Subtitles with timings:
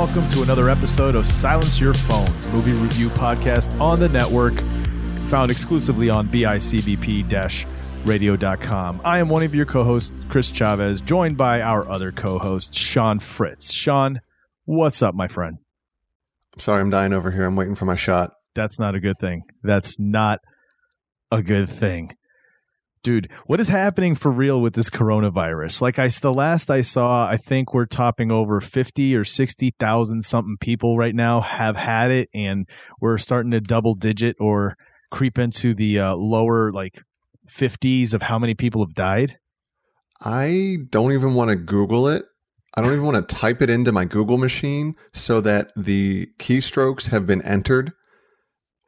[0.00, 4.54] Welcome to another episode of Silence Your Phones, movie review podcast on the network,
[5.28, 9.02] found exclusively on bicbp radio.com.
[9.04, 12.72] I am one of your co hosts, Chris Chavez, joined by our other co host,
[12.74, 13.74] Sean Fritz.
[13.74, 14.22] Sean,
[14.64, 15.58] what's up, my friend?
[16.54, 17.44] I'm sorry, I'm dying over here.
[17.44, 18.32] I'm waiting for my shot.
[18.54, 19.42] That's not a good thing.
[19.62, 20.40] That's not
[21.30, 22.16] a good thing.
[23.02, 25.80] Dude, what is happening for real with this coronavirus?
[25.80, 30.58] Like I the last I saw, I think we're topping over 50 or 60,000 something
[30.60, 32.68] people right now have had it and
[33.00, 34.76] we're starting to double digit or
[35.10, 37.02] creep into the uh, lower like
[37.48, 39.38] 50s of how many people have died.
[40.22, 42.26] I don't even want to Google it.
[42.76, 47.08] I don't even want to type it into my Google machine so that the keystrokes
[47.08, 47.92] have been entered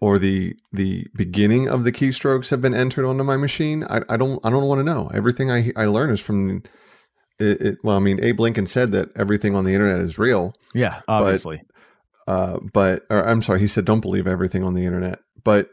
[0.03, 3.85] or the the beginning of the keystrokes have been entered onto my machine.
[3.85, 5.09] I, I don't I don't want to know.
[5.15, 6.65] Everything I I learn is from
[7.39, 10.55] it, it, well, I mean, Abe Lincoln said that everything on the internet is real.
[10.75, 11.63] Yeah, obviously.
[12.27, 15.21] But, uh, but or I'm sorry, he said don't believe everything on the internet.
[15.45, 15.69] But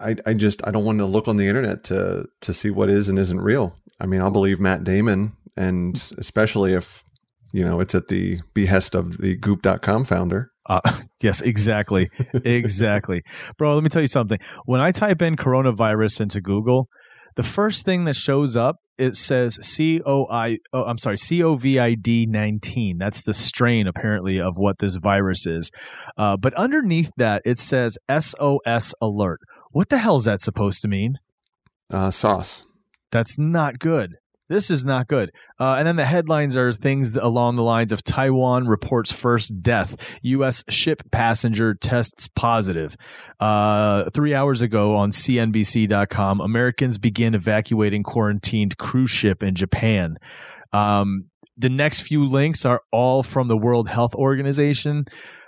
[0.00, 2.88] I I just I don't want to look on the internet to to see what
[2.88, 3.76] is and isn't real.
[4.00, 7.04] I mean, I'll believe Matt Damon, and especially if
[7.52, 10.52] you know it's at the behest of the Goop.com founder.
[10.66, 10.80] Uh,
[11.22, 12.08] yes, exactly.
[12.44, 13.22] exactly.
[13.58, 14.38] Bro, let me tell you something.
[14.64, 16.88] When I type in coronavirus into Google,
[17.36, 22.28] the first thing that shows up it says C O I oh, I'm sorry, COVID
[22.28, 22.98] 19.
[22.98, 25.70] That's the strain apparently of what this virus is.
[26.16, 29.40] Uh, but underneath that it says SOS alert.
[29.72, 31.18] What the hell is that supposed to mean?
[31.92, 32.64] Uh, sauce.
[33.10, 34.16] That's not good.
[34.48, 35.30] This is not good.
[35.58, 40.18] Uh, and then the headlines are things along the lines of Taiwan reports first death.
[40.22, 40.64] U.S.
[40.68, 42.96] ship passenger tests positive.
[43.40, 50.16] Uh, three hours ago on CNBC.com, Americans begin evacuating quarantined cruise ship in Japan.
[50.72, 51.26] Um,
[51.56, 55.06] the next few links are all from the World Health Organization.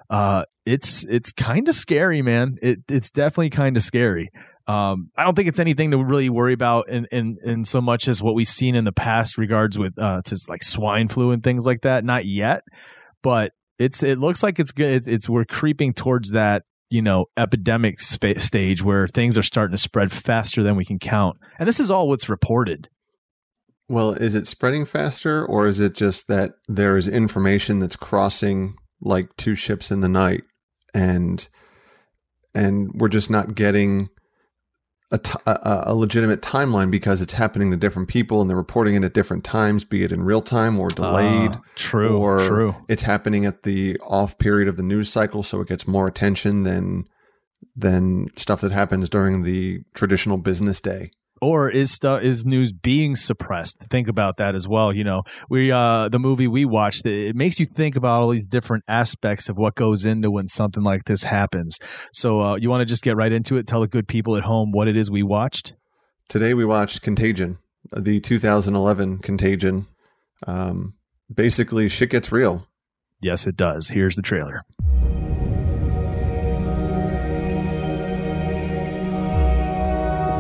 [0.09, 2.57] Uh, it's it's kind of scary, man.
[2.63, 4.31] It it's definitely kind of scary.
[4.69, 8.09] Um, I don't think it's anything to really worry about in, in, in so much
[8.09, 11.43] as what we've seen in the past regards with uh, to like swine flu and
[11.43, 12.05] things like that.
[12.05, 12.63] Not yet,
[13.23, 14.91] but it's it looks like it's good.
[14.91, 19.73] It's, it's we're creeping towards that you know epidemic sp- stage where things are starting
[19.73, 22.89] to spread faster than we can count, and this is all what's reported.
[23.89, 28.75] Well, is it spreading faster, or is it just that there is information that's crossing
[29.01, 30.43] like two ships in the night,
[30.93, 31.49] and
[32.55, 34.09] and we're just not getting
[35.13, 38.95] a, t- a, a legitimate timeline because it's happening to different people and they're reporting
[38.95, 41.53] it at different times, be it in real time or delayed.
[41.53, 42.17] Uh, true.
[42.17, 42.75] Or true.
[42.89, 46.65] it's happening at the off period of the news cycle, so it gets more attention
[46.65, 47.05] than
[47.75, 53.17] than stuff that happens during the traditional business day or is stuff is news being
[53.17, 53.87] suppressed?
[53.91, 55.23] Think about that as well you know?
[55.49, 59.49] We uh the movie we watched it makes you think about all these different aspects
[59.49, 61.79] of what goes into when something like this happens.
[62.13, 63.67] So uh you want to just get right into it?
[63.67, 65.75] Tell the good people at home what it is we watched?
[66.29, 67.59] Today we watched contagion
[67.93, 69.87] the 2011 contagion.
[70.47, 70.95] Um
[71.33, 72.67] basically shit gets real.
[73.21, 73.89] Yes it does.
[73.89, 74.63] Here's the trailer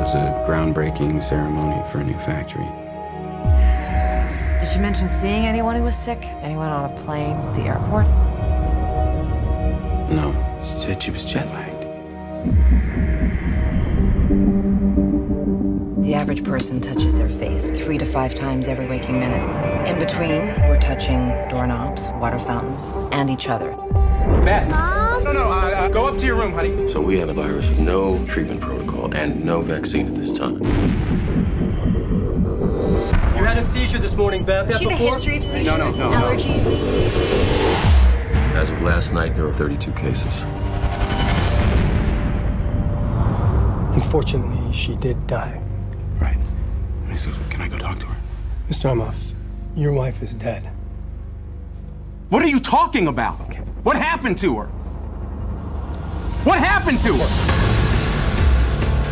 [0.07, 2.65] was a groundbreaking ceremony for a new factory.
[4.61, 6.23] Did she mention seeing anyone who was sick?
[6.43, 8.07] Anyone on a plane, the airport?
[10.09, 11.83] No, she said she was jet lagged.
[16.05, 19.89] The average person touches their face three to five times every waking minute.
[19.89, 23.73] In between, we're touching doorknobs, water fountains, and each other.
[24.45, 24.71] Beth.
[24.71, 25.25] Mom?
[25.25, 26.93] No, no, uh, uh, go up to your room, honey.
[26.93, 30.63] So we have a virus with no treatment protocol and no vaccine at this time.
[33.35, 34.77] You had a seizure this morning, Beth.
[34.77, 36.67] She had a history of seizures no, no, no, allergies.
[38.55, 40.43] As of last night, there are 32 cases.
[43.97, 45.63] Unfortunately, she did die.
[46.21, 46.37] Right.
[47.49, 48.17] Can I go talk to her?
[48.69, 48.91] Mr.
[48.91, 49.19] Emhoff,
[49.75, 50.71] Your wife is dead.
[52.29, 53.37] What are you talking about?
[53.83, 54.67] What happened to her?
[56.45, 57.46] What happened to her?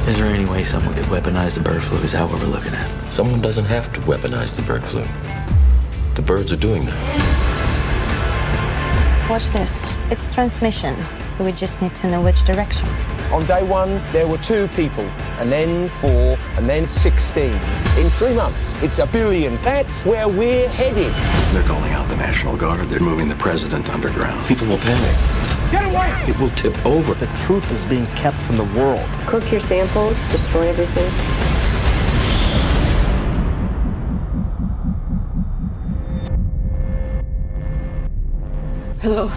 [0.06, 1.96] Is there any way someone could weaponize the bird flu?
[2.00, 3.10] Is that what we're looking at?
[3.10, 5.02] Someone doesn't have to weaponize the bird flu.
[6.14, 7.64] The birds are doing that.
[9.30, 9.90] Watch this.
[10.10, 12.86] It's transmission, so we just need to know which direction.
[13.32, 15.04] On day one, there were two people,
[15.40, 17.44] and then four, and then 16.
[17.98, 19.56] In three months, it's a billion.
[19.62, 21.14] That's where we're headed.
[21.54, 22.90] They're calling out the National Guard.
[22.90, 24.46] They're moving the president underground.
[24.46, 25.43] People will panic.
[25.70, 26.24] Get away!
[26.28, 27.14] It will tip over.
[27.14, 29.06] The truth is being kept from the world.
[29.26, 31.10] Cook your samples, destroy everything.
[39.00, 39.30] Hello.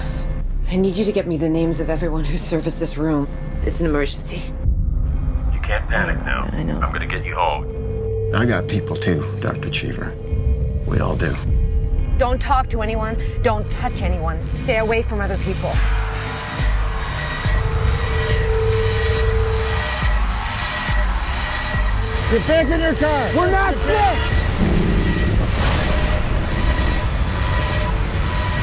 [0.69, 3.27] I need you to get me the names of everyone who serviced this room.
[3.63, 4.41] It's an emergency.
[5.53, 6.50] You can't panic now.
[6.53, 6.79] I know.
[6.79, 7.65] I'm gonna get you home.
[8.33, 9.69] I got people too, Dr.
[9.69, 10.13] Cheever.
[10.85, 11.35] We all do.
[12.18, 13.21] Don't talk to anyone.
[13.44, 14.39] Don't touch anyone.
[14.63, 15.71] Stay away from other people.
[22.29, 23.31] Get back in your car.
[23.38, 24.18] We're not sick.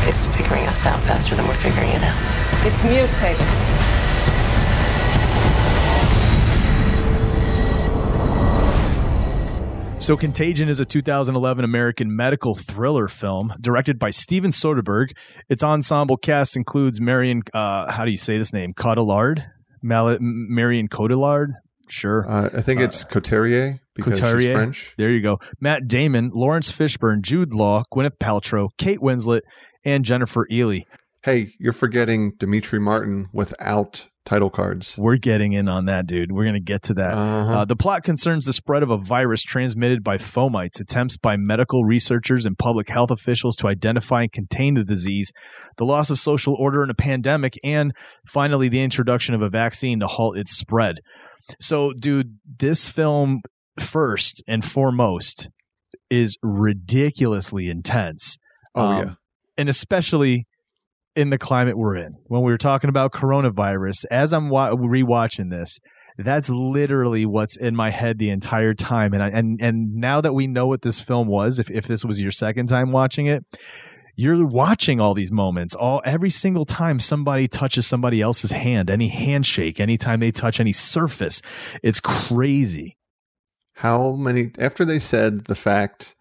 [0.06, 2.66] It's figuring us out faster than we're figuring it out.
[2.66, 3.40] It's mutated.
[10.00, 15.16] So, Contagion is a 2011 American medical thriller film directed by Steven Soderbergh.
[15.48, 18.74] Its ensemble cast includes Marion, uh, how do you say this name?
[18.74, 19.42] Cotillard?
[19.80, 21.54] Mal- Marion Cotillard?
[21.88, 22.26] Sure.
[22.28, 24.94] Uh, I think it's Couturier because she's French.
[24.98, 25.38] There you go.
[25.60, 29.40] Matt Damon, Laurence Fishburne, Jude Law, Gwyneth Paltrow, Kate Winslet,
[29.84, 30.84] and Jennifer Ehle.
[31.22, 34.96] Hey, you're forgetting Demetri Martin without title cards.
[34.98, 36.32] We're getting in on that, dude.
[36.32, 37.12] We're going to get to that.
[37.12, 37.52] Uh-huh.
[37.52, 41.84] Uh, the plot concerns the spread of a virus transmitted by fomites, attempts by medical
[41.84, 45.30] researchers and public health officials to identify and contain the disease,
[45.76, 47.92] the loss of social order in a pandemic, and
[48.26, 51.00] finally the introduction of a vaccine to halt its spread.
[51.60, 53.40] So, dude, this film,
[53.78, 55.48] first and foremost,
[56.10, 58.38] is ridiculously intense.
[58.74, 59.14] Oh Um, yeah.
[59.56, 60.46] and especially
[61.16, 62.14] in the climate we're in.
[62.26, 65.78] When we were talking about coronavirus, as I'm wa- rewatching this,
[66.18, 69.12] that's literally what's in my head the entire time.
[69.14, 72.04] And I, and and now that we know what this film was, if if this
[72.04, 73.44] was your second time watching it,
[74.16, 75.74] you're watching all these moments.
[75.74, 80.72] All every single time somebody touches somebody else's hand, any handshake, anytime they touch any
[80.72, 81.42] surface,
[81.82, 82.96] it's crazy.
[83.74, 86.14] How many after they said the fact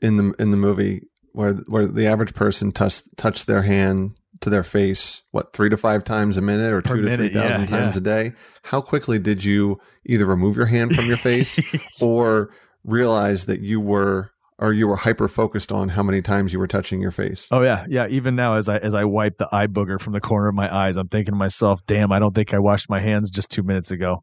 [0.00, 1.02] in the in the movie
[1.32, 5.76] where where the average person touch touched their hand to their face what three to
[5.76, 8.00] five times a minute or two to three thousand yeah, times yeah.
[8.00, 8.32] a day?
[8.62, 11.60] How quickly did you either remove your hand from your face
[12.00, 12.50] or
[12.84, 16.66] realize that you were or you were hyper focused on how many times you were
[16.66, 17.48] touching your face?
[17.50, 18.06] Oh yeah, yeah.
[18.08, 20.74] Even now, as I as I wipe the eye booger from the corner of my
[20.74, 23.62] eyes, I'm thinking to myself, "Damn, I don't think I washed my hands just two
[23.62, 24.22] minutes ago."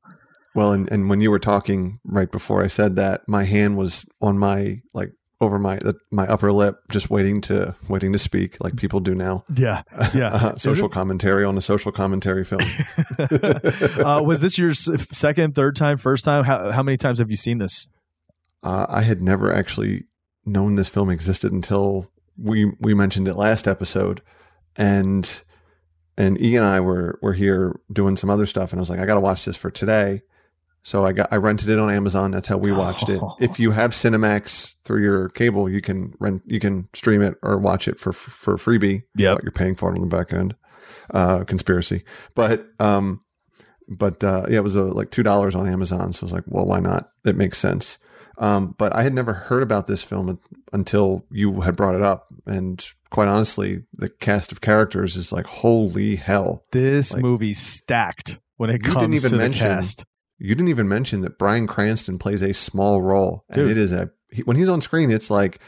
[0.56, 4.06] Well, and, and when you were talking right before I said that, my hand was
[4.22, 8.64] on my like over my the, my upper lip, just waiting to waiting to speak,
[8.64, 9.44] like people do now.
[9.56, 9.82] Yeah,
[10.14, 10.34] yeah.
[10.34, 12.62] Uh, social commentary on a social commentary film.
[14.06, 16.44] uh, was this your second, third time, first time?
[16.44, 17.90] How how many times have you seen this?
[18.64, 20.06] uh, I had never actually
[20.46, 24.22] known this film existed until we we mentioned it last episode,
[24.76, 25.44] and
[26.18, 29.00] and E and I were were here doing some other stuff, and I was like,
[29.00, 30.22] I got to watch this for today.
[30.86, 32.32] So I got I rented it on Amazon.
[32.32, 33.22] That's how we watched it.
[33.40, 37.58] If you have Cinemax through your cable, you can rent, you can stream it or
[37.58, 39.04] watch it for for freebie.
[39.34, 40.56] But you're paying for it on the back end.
[41.12, 42.04] Uh, conspiracy,
[42.36, 43.20] but um,
[43.88, 46.14] but uh, yeah, it was uh, like two dollars on Amazon.
[46.14, 47.12] So I was like, well, why not?
[47.26, 48.00] It makes sense.
[48.38, 50.40] Um, but I had never heard about this film
[50.72, 55.46] until you had brought it up, and quite honestly, the cast of characters is like
[55.46, 56.66] holy hell.
[56.72, 60.06] This Like- movie's stacked when it comes even to mention- the cast.
[60.40, 64.10] You didn't even mention that Bryan Cranston plays a small role, and it is a
[64.32, 65.60] he, when he's on screen, it's like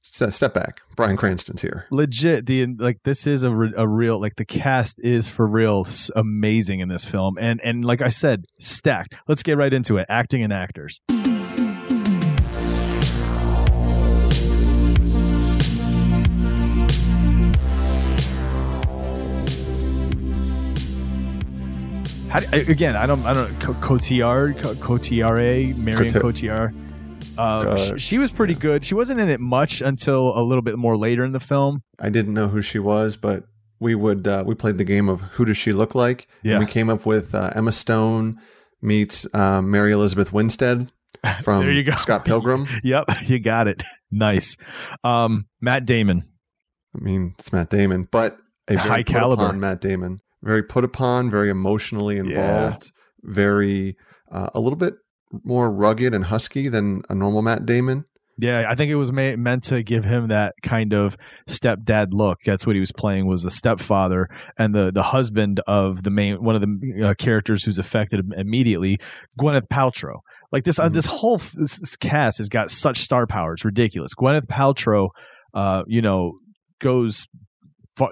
[0.00, 0.80] step back.
[0.96, 1.86] Bryan Cranston's here.
[1.90, 5.86] Legit, the like this is a, re- a real like the cast is for real
[6.16, 9.14] amazing in this film, and and like I said, stacked.
[9.28, 10.06] Let's get right into it.
[10.08, 11.00] Acting and actors.
[22.30, 26.76] How do, again, I don't, I don't, Co- Cotillard, Co- Cotillard, Marion Cotil- Cotillard.
[27.36, 28.84] Uh, Uh, she, she was pretty good.
[28.84, 31.82] She wasn't in it much until a little bit more later in the film.
[31.98, 33.44] I didn't know who she was, but
[33.80, 36.28] we would uh, we played the game of who does she look like?
[36.42, 36.56] Yeah.
[36.56, 38.38] And we came up with uh, Emma Stone
[38.82, 40.90] meets um, Mary Elizabeth Winstead.
[41.42, 41.92] from There you go.
[41.96, 42.66] Scott Pilgrim.
[42.84, 43.82] Yep, you got it.
[44.10, 44.56] Nice.
[45.04, 46.24] Um, Matt Damon.
[46.94, 49.52] I mean, it's Matt Damon, but a very High caliber.
[49.52, 50.20] Matt Damon.
[50.42, 52.90] Very put upon, very emotionally involved,
[53.22, 53.96] very
[54.32, 54.94] uh, a little bit
[55.44, 58.04] more rugged and husky than a normal Matt Damon.
[58.38, 62.38] Yeah, I think it was ma- meant to give him that kind of stepdad look.
[62.46, 66.42] That's what he was playing was the stepfather and the the husband of the main
[66.42, 68.98] one of the uh, characters who's affected immediately,
[69.38, 70.20] Gwyneth Paltrow.
[70.52, 70.94] Like this, uh, Mhm.
[70.94, 73.52] this whole f- this, cast has got such star power.
[73.52, 74.14] It's ridiculous.
[74.18, 75.10] Gwyneth Paltrow,
[75.52, 76.38] uh, you know,
[76.80, 77.26] goes,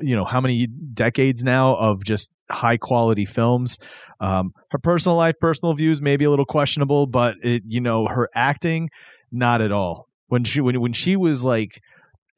[0.01, 3.79] you know, how many decades now of just high quality films.
[4.21, 8.29] Um, her personal life, personal views, maybe a little questionable, but it, you know, her
[8.35, 8.91] acting,
[9.31, 10.07] not at all.
[10.29, 11.81] When she when when she was like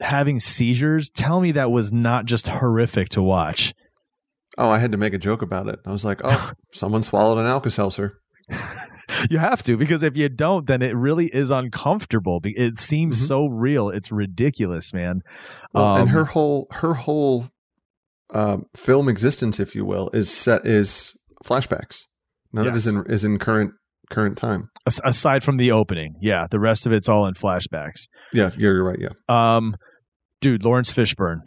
[0.01, 3.75] having seizures, tell me that was not just horrific to watch.
[4.59, 5.81] Oh, I had to make a joke about it.
[5.87, 8.19] I was like, "Oh, someone swallowed an Alka Seltzer."
[9.29, 12.41] you have to because if you don't, then it really is uncomfortable.
[12.45, 13.27] It seems Mhm.
[13.29, 13.89] so real.
[13.91, 15.21] It's ridiculous, man.
[15.75, 17.49] Well, and Um, her whole her whole
[18.33, 22.03] um, film existence, if you will, is set is flashbacks.
[22.53, 23.73] None of it is in is in current
[24.11, 24.69] current time.
[24.87, 28.09] as- aside from the opening, yeah, the rest of it's all in flashbacks.
[28.33, 28.99] Yeah, you're, you're right.
[28.99, 29.75] Yeah, Um,
[30.41, 31.41] dude, Laurence Fishburne.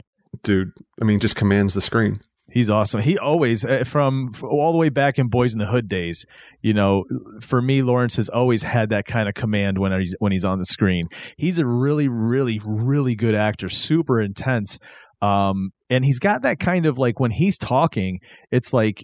[0.43, 0.69] dude.
[1.01, 2.19] I mean, just commands the screen.
[2.53, 3.01] He's awesome.
[3.01, 6.23] He always, uh, from all the way back in Boys in the Hood days,
[6.61, 7.03] you know,
[7.41, 10.59] for me, Laurence has always had that kind of command when he's when he's on
[10.59, 11.07] the screen.
[11.35, 13.69] He's a really, really, really good actor.
[13.69, 14.77] Super intense,
[15.19, 18.19] um, and he's got that kind of like when he's talking,
[18.51, 19.03] it's like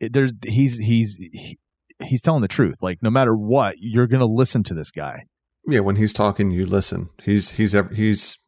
[0.00, 1.58] there's he's he's he,
[2.02, 2.82] he's telling the truth.
[2.82, 5.26] Like no matter what, you're gonna listen to this guy.
[5.64, 7.10] Yeah, when he's talking, you listen.
[7.22, 8.38] He's he's he's.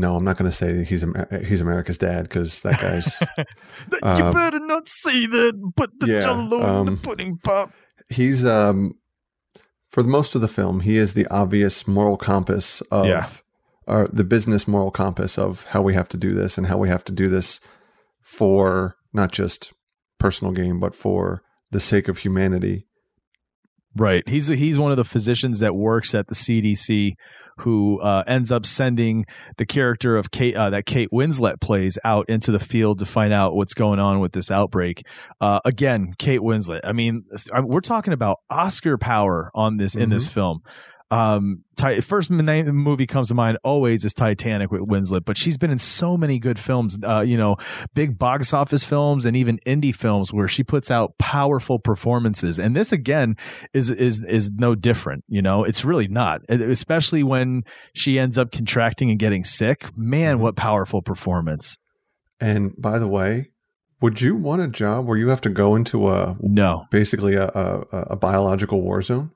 [0.00, 1.04] No, I'm not going to say he's
[1.44, 5.72] he's America's dad because that guy's you Um, better not say that.
[5.76, 7.72] Put the yeah, jello in the um, pudding pop.
[8.08, 8.94] he's um
[9.90, 13.26] for the most of the film he is the obvious moral compass of Yeah.
[13.88, 16.88] or the business moral compass of how we have to do this and how we
[16.88, 17.60] have to do this
[18.22, 19.72] for not just
[20.20, 22.84] personal gain but for the sake of humanity
[23.96, 24.22] Right.
[24.28, 27.14] He's he's one of the physicians that works at the CDC
[27.60, 32.28] who uh, ends up sending the character of Kate uh, that Kate Winslet plays out
[32.28, 35.06] into the field to find out what's going on with this outbreak.
[35.40, 36.80] Uh, again, Kate Winslet.
[36.84, 37.24] I mean,
[37.62, 40.62] we're talking about Oscar power on this in this film.
[41.10, 45.70] Um, Ti- first movie comes to mind always is Titanic with Winslet, but she's been
[45.70, 47.56] in so many good films, uh, you know,
[47.94, 52.58] big box office films and even indie films where she puts out powerful performances.
[52.58, 53.36] And this again
[53.72, 55.24] is is is no different.
[55.28, 57.62] You know, it's really not, especially when
[57.94, 59.86] she ends up contracting and getting sick.
[59.96, 61.78] Man, what powerful performance!
[62.40, 63.50] and by the way
[64.00, 67.46] would you want a job where you have to go into a No, basically a,
[67.46, 69.32] a, a biological war zone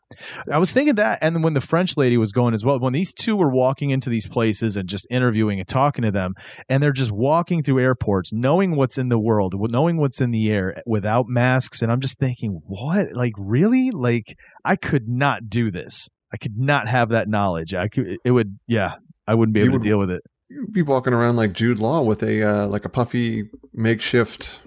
[0.50, 2.92] I was thinking that, and then when the French lady was going as well, when
[2.92, 6.35] these two were walking into these places and just interviewing and talking to them,
[6.69, 10.50] and they're just walking through airports, knowing what's in the world, knowing what's in the
[10.50, 13.12] air eh, without masks, and I'm just thinking, what?
[13.14, 13.90] Like, really?
[13.90, 16.09] Like, I could not do this.
[16.33, 17.75] I could not have that knowledge.
[17.75, 18.16] I could.
[18.25, 18.59] It would.
[18.66, 18.95] Yeah,
[19.26, 20.23] I wouldn't be able would- to deal with it.
[20.52, 24.61] You'd be walking around like Jude Law with a uh, like a puffy makeshift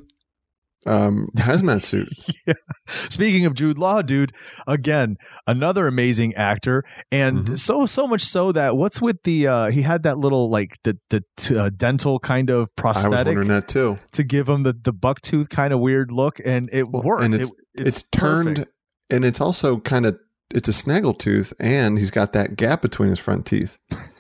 [0.88, 2.08] um hazmat suit
[2.46, 2.54] yeah.
[2.88, 4.32] Speaking of Jude Law, dude,
[4.68, 5.16] again,
[5.48, 7.58] another amazing actor, and Mhm.
[7.58, 10.96] so so much so that what's with the uh he had that little like the
[11.10, 13.14] the t- uh, dental kind of prosthetic.
[13.16, 16.12] I was wondering that too to give him the the buck tooth kind of weird
[16.12, 17.24] look, and it Well, worked.
[17.24, 18.70] and it's It- it's, turned
[19.10, 20.20] and it's also kind of
[20.54, 23.78] it's a snaggle tooth and he's got that gap between his front teeth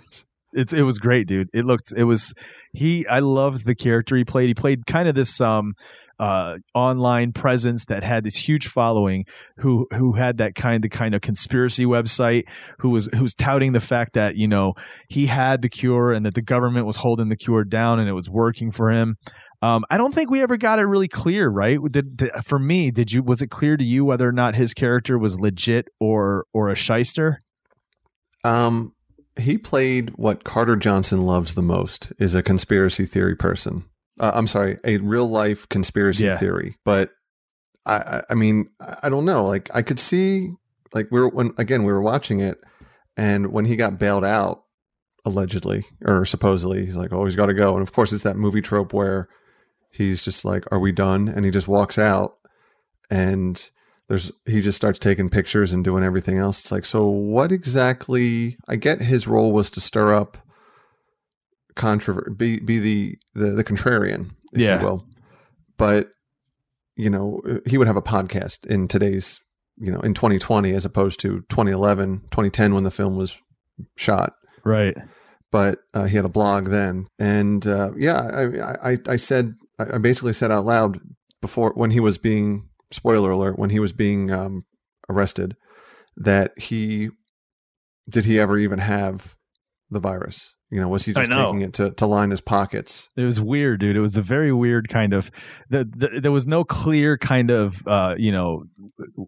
[0.55, 1.49] It's it was great, dude.
[1.53, 2.33] It looked it was
[2.73, 3.05] he.
[3.07, 4.47] I loved the character he played.
[4.47, 5.73] He played kind of this um
[6.17, 9.25] uh online presence that had this huge following
[9.57, 12.43] who who had that kind of kind of conspiracy website
[12.79, 14.73] who was who's touting the fact that you know
[15.09, 18.13] he had the cure and that the government was holding the cure down and it
[18.13, 19.17] was working for him
[19.61, 21.79] um, I don't think we ever got it really clear, right?
[21.89, 24.75] Did, did, for me, did you was it clear to you whether or not his
[24.75, 27.39] character was legit or or a shyster?
[28.45, 28.93] um
[29.37, 33.85] he played what Carter Johnson loves the most is a conspiracy theory person.
[34.19, 36.37] Uh, I'm sorry a real life conspiracy Yeah.
[36.37, 36.77] theory.
[36.85, 37.11] But
[37.85, 39.43] I I- mean I- I don't know.
[39.43, 40.51] Like I could see
[40.93, 42.59] like we were when again we were watching it
[43.17, 44.63] and when he got bailed out
[45.25, 47.73] allegedly or supposedly he's like oh he's got to go.
[47.73, 49.27] And of course it's that movie trope where
[49.91, 51.27] he's just like are we done?
[51.27, 52.35] And he just walks out
[53.09, 53.69] and
[54.07, 58.57] there's he just starts taking pictures and doing everything else it's like so what exactly
[58.67, 60.37] i get his role was to stir up
[61.75, 64.79] controversy be, be the, the the contrarian if Yeah.
[64.79, 65.05] you will
[65.77, 66.09] but
[66.95, 69.41] you know he would have a podcast in today's
[69.77, 73.37] you know, in 2020 as opposed to 2011, 2010 when the film was
[73.97, 74.31] shot.
[74.63, 74.95] Right.
[75.51, 79.97] But uh, he had a blog then, and uh, yeah, I, I I said I
[79.97, 81.01] basically said out loud
[81.41, 84.65] before when he was being spoiler alert when he was being um,
[85.09, 85.55] arrested
[86.17, 87.09] that he
[88.09, 89.35] did he ever even have
[89.89, 90.53] the virus?
[90.71, 93.09] You know, was he just taking it to, to line his pockets?
[93.15, 93.95] It was weird, dude.
[93.95, 95.29] It was a very weird kind of.
[95.69, 98.63] The, the, there was no clear kind of, uh, you know,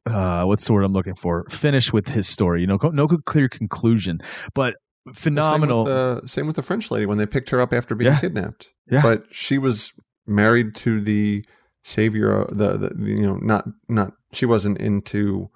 [0.08, 1.46] uh, what's the word I'm looking for?
[1.50, 2.62] Finish with his story.
[2.62, 4.20] You know, no clear conclusion,
[4.56, 4.74] but
[5.14, 5.86] phenomenal.
[5.86, 8.12] Same with, the, same with the French lady when they picked her up after being
[8.12, 8.20] Yeah.
[8.20, 8.72] kidnapped.
[8.92, 9.02] Yeah.
[9.04, 9.94] But she was
[10.26, 11.46] married to the
[11.88, 12.46] savior.
[12.50, 15.50] The, the you know not not she wasn't into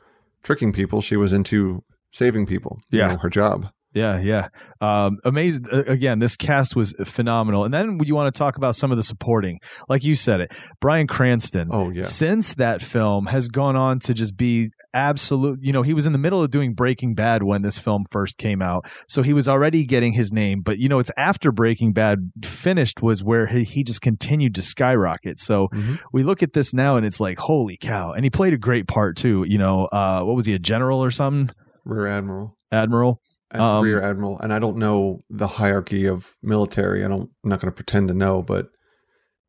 [0.43, 1.01] tricking people.
[1.01, 2.79] She was into saving people.
[2.91, 3.07] You Yeah.
[3.09, 3.67] know, her job.
[3.93, 4.47] Yeah, yeah.
[4.79, 5.65] Um, amazing.
[5.69, 7.65] Uh, again, this cast was phenomenal.
[7.65, 9.59] And then you want to talk about some of the supporting,
[9.89, 11.67] like you said it, Bryan Cranston.
[11.69, 12.03] Oh yeah.
[12.03, 16.11] Since that film has gone on to just be absolute, you know, he was in
[16.11, 19.47] the middle of doing Breaking Bad when this film first came out, so he was
[19.47, 20.61] already getting his name.
[20.61, 24.61] But you know, it's after Breaking Bad finished was where he, he just continued to
[24.61, 25.39] skyrocket.
[25.39, 25.99] So Mhm.
[26.13, 28.11] we look at this now and it's like, holy cow!
[28.13, 29.45] And he played a great part too.
[29.47, 31.53] You know, uh, what was he, a general or something?
[31.85, 32.57] Rear admiral.
[32.71, 33.21] Admiral.
[33.53, 37.59] Um, rear admiral and i don't know the hierarchy of military i don't i'm not
[37.59, 38.69] going to pretend to know but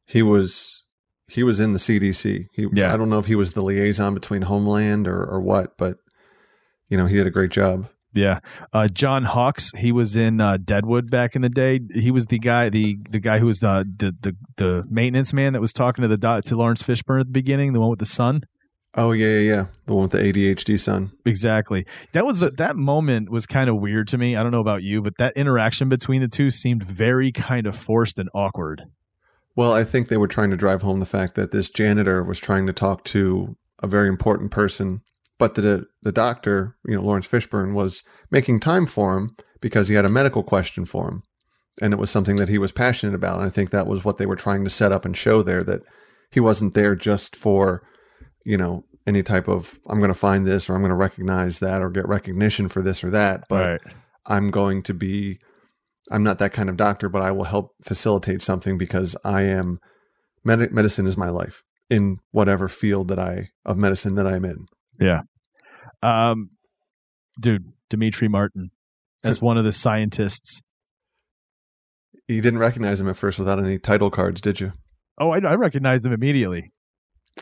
[0.06, 0.88] he was
[1.32, 2.92] he was in the cdc he Yeah.
[2.92, 5.96] i don't know if he was the liaison between homeland or or what but
[6.88, 8.40] you know he did a great job Yeah,
[8.74, 9.70] uh, John Hawkes.
[9.78, 11.80] He was in uh, Deadwood back in the day.
[11.94, 15.54] He was the guy, the the guy who was uh, the the the maintenance man
[15.54, 18.00] that was talking to the do- to Laurence Fishburne at the beginning, the one with
[18.00, 18.42] the son.
[18.94, 21.86] oh yeah yeah yeah the one with the adhd son Exactly.
[22.12, 24.36] That was the, that moment was kind of weird to me.
[24.36, 27.74] I don't know about you, but that interaction between the two seemed very kind of
[27.74, 28.82] forced and awkward.
[29.56, 32.38] Well i think they were trying to drive home the fact that this janitor was
[32.38, 35.02] trying to talk to a very important person
[35.38, 39.94] but the the doctor you know laurence fishburne was making time for him because he
[39.94, 41.22] had a medical question for him
[41.80, 43.38] and it was something that he was passionate about.
[43.38, 45.62] And I think that was what they were trying to set up and show there
[45.62, 45.82] that
[46.30, 47.82] he wasn't there just for,
[48.44, 51.60] you know, any type of I'm going to find this or I'm going to recognize
[51.60, 53.80] that or get recognition for this or that, but
[54.26, 55.38] I'm going to be
[56.12, 59.78] I'm not that kind of doctor, but I will help facilitate something because I am
[60.44, 64.66] med- medicine is my life in whatever field that I of medicine that I'm in.
[65.00, 65.22] Yeah.
[66.02, 66.50] Um,
[67.40, 68.70] dude, Demetri Martin
[69.24, 70.62] as one of the scientists.
[72.28, 74.72] You didn't recognize him at first without any title cards, did you?
[75.18, 76.72] Oh, I, I recognized him immediately.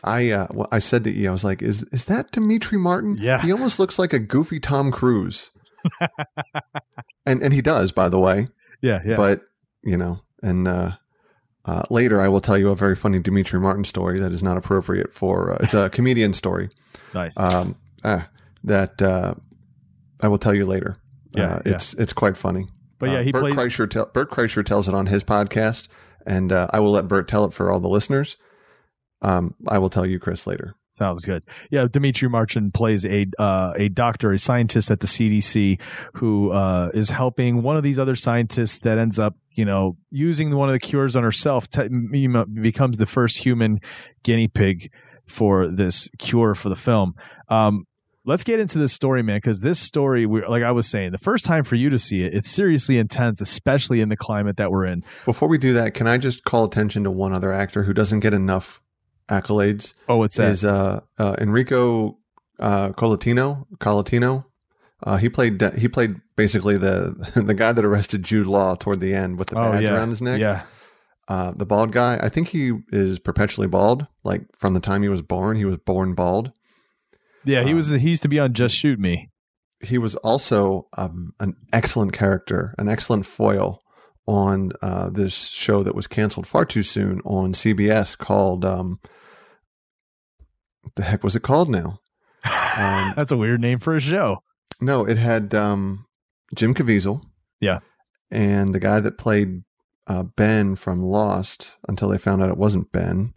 [0.03, 3.17] I uh, well, I said to E, I was like, "Is is that Demetri Martin?
[3.19, 3.41] Yeah.
[3.41, 5.51] he almost looks like a goofy Tom Cruise."
[7.25, 8.47] and and he does, by the way.
[8.81, 9.15] Yeah, yeah.
[9.15, 9.41] But
[9.83, 10.91] you know, and uh,
[11.65, 14.57] uh, later I will tell you a very funny Demetri Martin story that is not
[14.57, 15.53] appropriate for.
[15.53, 16.69] Uh, it's a comedian story.
[17.13, 17.37] nice.
[17.39, 18.27] Um, ah,
[18.63, 19.33] that uh,
[20.21, 20.97] I will tell you later.
[21.35, 21.73] Yeah, uh, yeah.
[21.73, 22.67] it's it's quite funny.
[22.99, 23.89] But yeah, Uh, he Bert played- Kreischer.
[23.89, 25.87] Tell, Bert Kreischer tells it on his podcast,
[26.25, 28.37] and uh, I will let Bert tell it for all the listeners.
[29.23, 30.75] Um, I will tell you, Chris, later.
[30.91, 31.45] Sounds good.
[31.69, 35.81] Yeah, Demetri Martin plays a uh, a doctor, a scientist at the CDC
[36.15, 40.53] who uh, is helping one of these other scientists that ends up, you know, using
[40.53, 41.67] one of the cures on herself.
[41.71, 43.79] Becomes the first human
[44.23, 44.91] guinea pig
[45.25, 47.15] for this cure for the film.
[47.47, 47.85] Um,
[48.25, 51.17] let's get into this story, man, because this story, we, like I was saying, the
[51.17, 54.71] first time for you to see it, it's seriously intense, especially in the climate that
[54.71, 55.03] we're in.
[55.25, 58.19] Before we do that, can I just call attention to one other actor who doesn't
[58.19, 58.81] get enough
[59.31, 59.93] accolades?
[60.07, 60.51] Oh, what's that?
[60.51, 62.17] Is uh, uh, Enrico
[62.59, 63.65] uh, Colatino?
[63.77, 64.45] Colatino.
[65.03, 67.15] Uh, he played he played basically the
[67.45, 69.95] the guy that arrested Jude Law toward the end with the oh, badge yeah.
[69.95, 70.39] around his neck.
[70.39, 70.63] Yeah.
[71.27, 72.19] Uh, the bald guy.
[72.21, 74.05] I think he is perpetually bald.
[74.23, 76.51] Like from the time he was born, he was born bald.
[77.45, 77.87] Yeah, he Um, was.
[77.89, 79.29] He used to be on Just Shoot Me.
[79.83, 83.81] he was also um, an excellent character, an excellent foil
[84.27, 88.99] on uh, this show that was canceled far too soon on CBS called um,
[90.95, 91.99] the heck was it called now?
[92.79, 94.39] Um, That's a weird name for a show.
[94.81, 96.05] no, it had um,
[96.55, 97.21] Jim Caviezel.
[97.59, 97.79] Yeah.
[98.31, 99.63] and the guy that played
[100.07, 103.33] uh, Ben from Lost until they found out it wasn't Ben.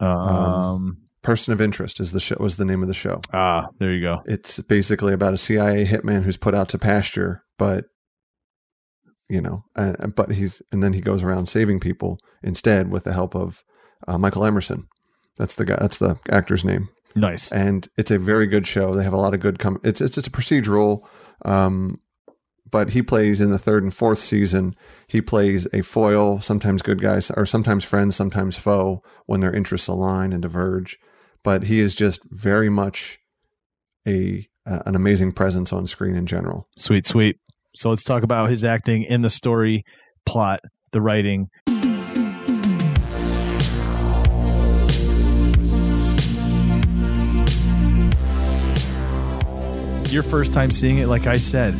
[0.00, 3.20] Um, Person of Interest is the show was the name of the show.
[3.32, 4.22] ah, there you go.
[4.26, 7.86] It's basically about a CIA hitman who's put out to pasture, but
[9.28, 13.12] you know, uh, but he's and then he goes around saving people instead with the
[13.12, 13.62] help of
[14.06, 14.86] uh, Michael Emerson.
[15.38, 15.76] That's the guy.
[15.80, 17.50] That's the actor's name, Nice.
[17.52, 18.92] and it's a very good show.
[18.92, 19.58] They have a lot of good.
[19.58, 21.06] Com- it's it's it's a procedural,
[21.44, 21.96] um,
[22.70, 24.74] but he plays in the third and fourth season.
[25.06, 29.88] He plays a foil, sometimes good guys, or sometimes friends, sometimes foe when their interests
[29.88, 30.98] align and diverge.
[31.44, 33.18] But he is just very much
[34.06, 36.68] a uh, an amazing presence on screen in general.
[36.78, 37.36] Sweet, sweet.
[37.76, 39.84] So let's talk about his acting in the story,
[40.26, 40.60] plot,
[40.92, 41.48] the writing.
[50.10, 51.74] Your first time seeing it, like I said,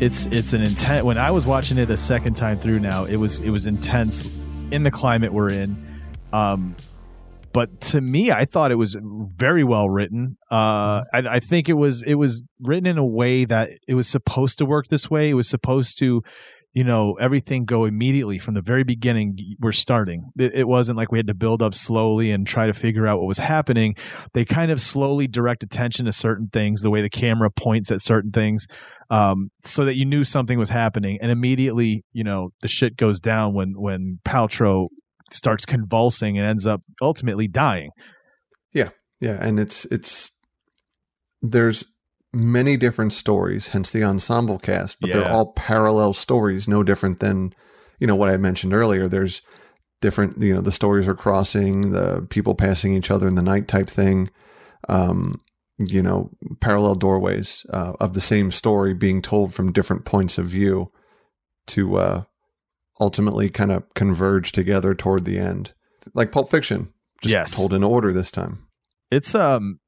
[0.00, 1.06] it's it's an intent.
[1.06, 4.28] When I was watching it the second time through, now it was it was intense
[4.72, 5.78] in the climate we're in.
[6.32, 6.74] Um,
[7.52, 10.36] but to me, I thought it was very well written.
[10.50, 14.08] Uh, I, I think it was it was written in a way that it was
[14.08, 15.30] supposed to work this way.
[15.30, 16.22] It was supposed to,
[16.78, 19.36] you know, everything go immediately from the very beginning.
[19.58, 20.30] We're starting.
[20.38, 23.18] It, it wasn't like we had to build up slowly and try to figure out
[23.18, 23.96] what was happening.
[24.32, 28.00] They kind of slowly direct attention to certain things, the way the camera points at
[28.00, 28.68] certain things,
[29.10, 33.18] um, so that you knew something was happening, and immediately, you know, the shit goes
[33.18, 34.86] down when when Paltrow
[35.32, 37.90] starts convulsing and ends up ultimately dying.
[38.72, 40.30] Yeah, yeah, and it's it's
[41.42, 41.92] there's
[42.32, 47.52] many different stories, hence the ensemble cast, but they're all parallel stories, no different than
[47.98, 49.06] you know what I mentioned earlier.
[49.06, 49.42] There's
[50.00, 53.66] different, you know, the stories are crossing, the people passing each other in the night
[53.66, 54.30] type thing.
[54.88, 55.40] Um,
[55.78, 60.46] you know, parallel doorways uh, of the same story being told from different points of
[60.46, 60.90] view
[61.68, 62.22] to uh,
[63.00, 65.72] ultimately kind of converge together toward the end,
[66.14, 67.54] like Pulp Fiction, just Yes.
[67.54, 68.66] told in order this time.
[69.10, 69.80] it's um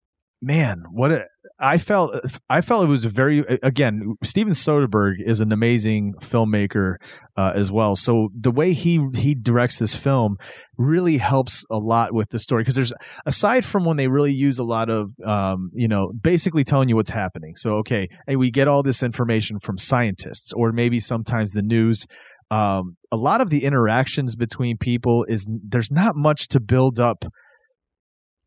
[0.42, 1.24] man what a,
[1.58, 2.14] i felt
[2.48, 6.96] i felt it was a very again steven soderbergh is an amazing filmmaker
[7.40, 7.96] uh, as well.
[7.96, 10.36] So the way he he directs this film
[10.76, 12.62] really helps a lot with the story.
[12.62, 12.92] Because there's
[13.24, 16.96] aside from when they really use a lot of um you know basically telling you
[16.96, 17.56] what's happening.
[17.56, 22.06] So okay hey we get all this information from scientists or maybe sometimes the news.
[22.50, 27.24] Um, a lot of the interactions between people is there's not much to build up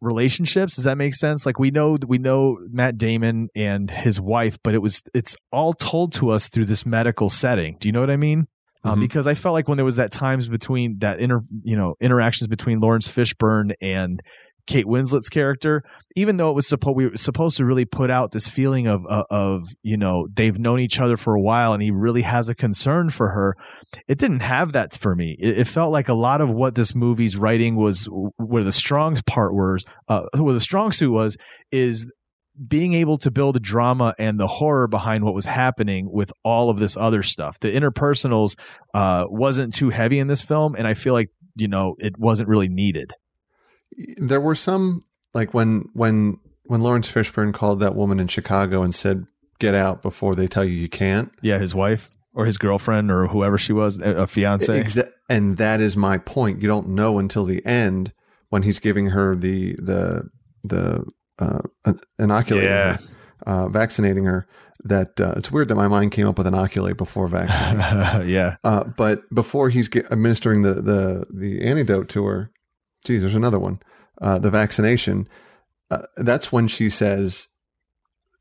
[0.04, 0.76] relationships.
[0.76, 1.46] Does that make sense?
[1.46, 5.74] Like we know we know matt damon and his wife but it was it's all
[5.74, 7.78] told to us through this medical setting.
[7.80, 8.48] Do you know what i mean?
[8.86, 9.02] Um, Mhm.
[9.02, 12.48] because i felt like when there was that times between that inter you know interactions
[12.48, 14.22] between laurence fishburne and
[14.66, 15.84] kate winslet's character
[16.16, 19.06] even though it was supposed we were supposed to really put out this feeling of
[19.10, 22.48] uh, of you know they've known each other for a while and he really has
[22.50, 23.56] a concern for her
[24.08, 25.36] it didn't have that for me.
[25.40, 29.18] It, it felt like a lot of what this movie's writing was, where the strong
[29.26, 31.38] part was, uh, where the strong suit was,
[31.72, 32.12] is
[32.68, 36.78] being able to build drama and the horror behind what was happening with all of
[36.78, 37.60] this other stuff.
[37.60, 38.56] The interpersonals
[38.94, 42.50] uh, wasn't too heavy in this film, and I feel like you know it wasn't
[42.50, 43.14] really needed.
[44.18, 45.02] There were some
[45.34, 49.26] like when when when Laurence Fishburne called that woman in Chicago and said,
[49.60, 53.28] "Get out before they tell you you can't." Yeah, his wife or his girlfriend or
[53.28, 54.82] whoever she was, a, fiance.
[54.82, 56.62] Exa- and that is my point.
[56.62, 58.12] You don't know until the end
[58.50, 60.30] when he's giving her the the
[60.64, 61.06] the
[61.40, 61.60] uh,
[62.20, 62.94] inoculating Yeah.
[62.98, 63.00] her,
[63.46, 64.48] uh, vaccinating her.
[64.86, 67.80] That uh, it's weird that my mind came up with inoculate before vaccine.
[68.30, 72.52] yeah, Uh, but before he's ge- administering the, the the antidote to her,
[73.04, 73.80] geez, there's another one.
[74.22, 75.28] Uh, the vaccination.
[75.92, 77.48] Uh, that's when she says,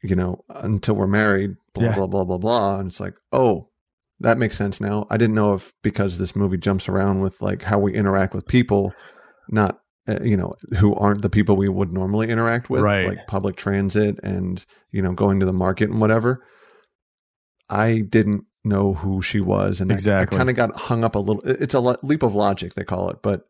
[0.03, 1.95] you know, until we're married, blah Yeah.
[1.95, 3.69] blah blah blah blah, and it's like, oh,
[4.21, 5.07] that makes sense now.
[5.11, 8.47] I didn't know if because this movie jumps around with like how we interact with
[8.47, 8.93] people,
[9.49, 13.07] not uh, you know who aren't the people we would normally interact with, Right.
[13.07, 16.45] like public transit and you know going to the market and whatever.
[17.71, 20.37] I didn't know who she was, and I- Exactly.
[20.37, 21.43] I, kind of got hung up a little.
[21.45, 23.43] It's a leap of logic they call it, but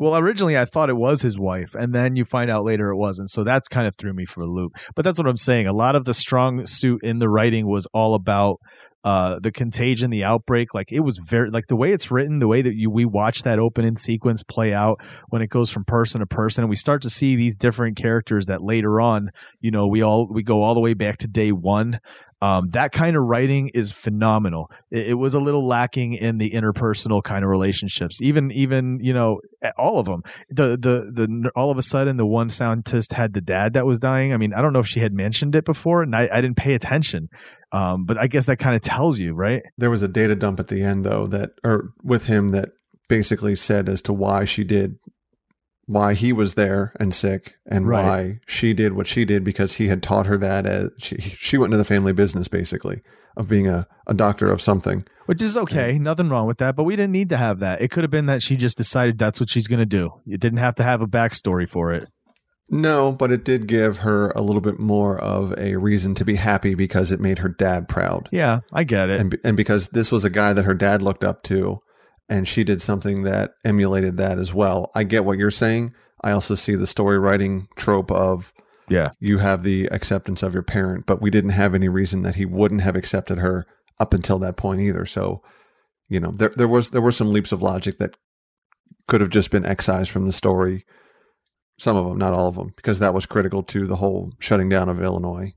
[0.00, 2.96] Well, originally I thought it was his wife, and then you find out later it
[2.96, 3.28] wasn't.
[3.28, 4.72] So that's kind of threw me for a loop.
[4.96, 5.66] But that's what I'm saying.
[5.66, 8.60] A lot of the strong suit in the writing was all about
[9.04, 10.72] uh, the contagion, the outbreak.
[10.72, 13.42] Like it was very like the way it's written, the way that you we watch
[13.42, 17.02] that opening sequence play out when it goes from person to person, and we start
[17.02, 20.72] to see these different characters that later on, you know, we all we go all
[20.72, 22.00] the way back to day one.
[22.42, 24.70] Um, that kind of writing is phenomenal.
[24.90, 28.20] It, it was a little lacking in the interpersonal kind of relationships.
[28.22, 29.40] Even even you know
[29.76, 30.22] all of them.
[30.48, 33.98] The the the all of a sudden the one scientist had the dad that was
[33.98, 34.32] dying.
[34.32, 36.56] I mean, I don't know if she had mentioned it before, and I, I didn't
[36.56, 37.28] pay attention.
[37.72, 39.62] Um, but I guess that kind of tells you, right?
[39.78, 42.70] there was a data dump at the end though that or with him that
[43.08, 44.96] basically said as to why she did
[45.90, 48.04] why he was there and sick and Right.
[48.04, 51.58] why she did what she did because he had taught her that as she, she
[51.58, 53.00] went into the family business basically
[53.36, 56.76] of being a, a doctor of something Which is okay, nothing wrong with that.
[56.76, 57.80] But we didn't need to have that.
[57.82, 60.10] It could have been that she just decided that's what she's going to do.
[60.24, 62.06] You didn't have to have a backstory for it.
[62.68, 66.36] no but it did give her a little bit more of a reason to be
[66.36, 69.18] happy because it made her dad proud Yeah, I get it.
[69.20, 71.80] and and because this was a guy that her dad looked up to
[72.30, 76.30] and she did something that emulated that as well i get what you're saying i
[76.30, 78.52] also see the story writing trope of
[78.88, 79.10] Yeah.
[79.20, 82.44] you have the acceptance of your parent, but we didn't have any reason that he
[82.46, 83.66] wouldn't have accepted her
[84.00, 85.06] up until that point either.
[85.06, 85.42] So,
[86.08, 88.16] you know, there there was there were some leaps of logic that
[89.06, 90.84] could have just been excised from the story.
[91.78, 94.68] Some of them, not all of them, because that was critical to the whole shutting
[94.68, 95.54] down of Illinois.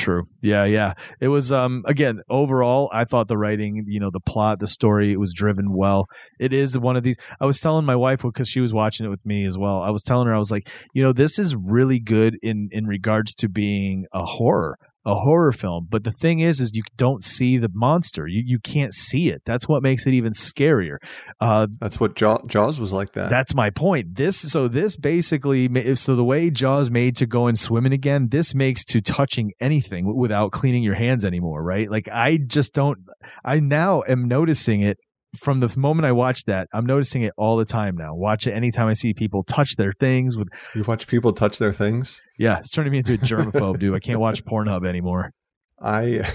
[0.00, 0.22] True.
[0.40, 0.94] Yeah, yeah.
[1.20, 5.12] It was um again, overall, I thought the writing, you know, the plot, the story,
[5.12, 6.06] it was driven well.
[6.38, 9.10] It is one of these I was telling my wife because she was watching it
[9.10, 9.82] with me as well.
[9.82, 12.86] I was telling her I was like, you know, this is really good in in
[12.86, 17.24] regards to being a horror a horror film but the thing is is you don't
[17.24, 20.96] see the monster you you can't see it that's what makes it even scarier
[21.40, 23.30] uh That's what Jaw- Jaws was like that.
[23.30, 24.14] that's my point.
[24.16, 28.54] This so this basically so the way Jaws made to go and swimming again, this
[28.54, 31.90] makes to touching anything without cleaning your hands anymore, right?
[31.90, 32.98] Like I just don't.
[33.44, 34.98] I now am noticing it
[35.38, 36.68] from the moment I watched that.
[36.72, 38.14] I'm noticing it all the time now.
[38.14, 40.48] Watch it anytime I see people touch their things with.
[40.74, 42.20] you watch people touch their things.
[42.38, 43.94] Yeah, it's turning me into a germaphobe, dude.
[43.94, 45.32] I can't watch Pornhub anymore.
[45.80, 46.28] I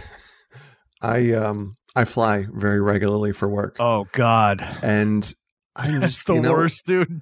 [1.02, 3.78] I um I fly very regularly for work.
[3.80, 5.34] Oh God, And
[5.76, 7.22] I that's the know, worst, dude.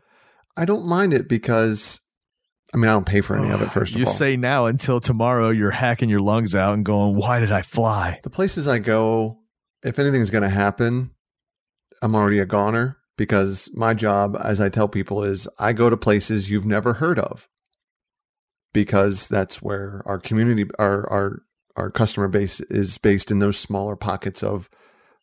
[0.56, 2.00] I don't mind it because
[2.74, 4.00] I mean I don't pay for any of it first of all.
[4.02, 7.62] you say now until tomorrow, you're hacking your lungs out and going, "Why did I
[7.64, 9.40] fly?" the places I go,
[9.84, 11.12] if anything's going to happen,
[12.02, 15.98] I'm already a goner because my job, as I tell people, is I go to
[15.98, 17.48] places you've never heard of
[18.74, 21.42] because that's where our community, our our
[21.76, 24.70] our customer base is based in those smaller pockets of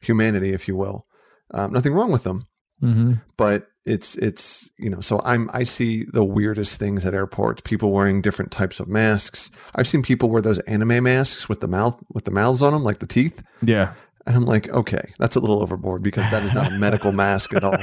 [0.00, 1.06] humanity, if you will.
[1.52, 2.46] Um, nothing wrong with them,
[2.82, 3.14] Mm-hmm.
[3.36, 7.92] but it's it's you know so i'm i see the weirdest things at airports people
[7.92, 11.98] wearing different types of masks i've seen people wear those anime masks with the mouth
[12.12, 13.92] with the mouths on them like the teeth Yeah.
[14.34, 17.54] And i'm like okay that's a little overboard because that is not a medical mask
[17.54, 17.76] at all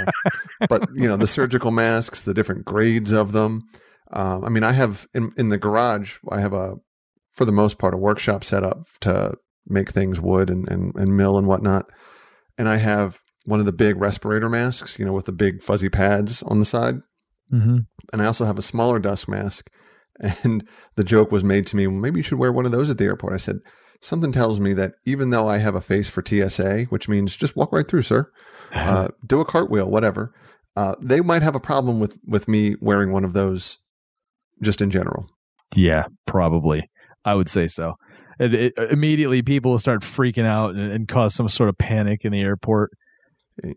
[0.70, 3.64] but you know the surgical masks the different grades of them
[4.12, 6.76] um, i mean i have in, in the garage i have a
[7.32, 9.36] for the most part a workshop set up to
[9.70, 11.92] make things wood and, and, and mill and whatnot
[12.58, 15.88] and i have one of the big respirator masks, you know, with the big fuzzy
[15.88, 16.96] pads on the side.
[17.52, 17.78] Mm-hmm.
[18.12, 19.72] And I also have a smaller dust mask.
[20.44, 22.90] And the joke was made to me, well, maybe you should wear one of those
[22.90, 23.34] at the airport.
[23.34, 23.60] I said,
[24.02, 27.56] something tells me that even though I have a face for TSA, which means just
[27.56, 28.32] walk right through, sir,
[28.74, 30.34] uh, do a cartwheel, whatever,
[30.76, 33.78] uh, they might have a problem with, with me wearing one of those
[34.62, 35.28] just in general.
[35.76, 36.90] Yeah, probably.
[37.26, 37.96] I would say so.
[38.40, 42.24] It, it, immediately, people will start freaking out and, and cause some sort of panic
[42.24, 42.92] in the airport.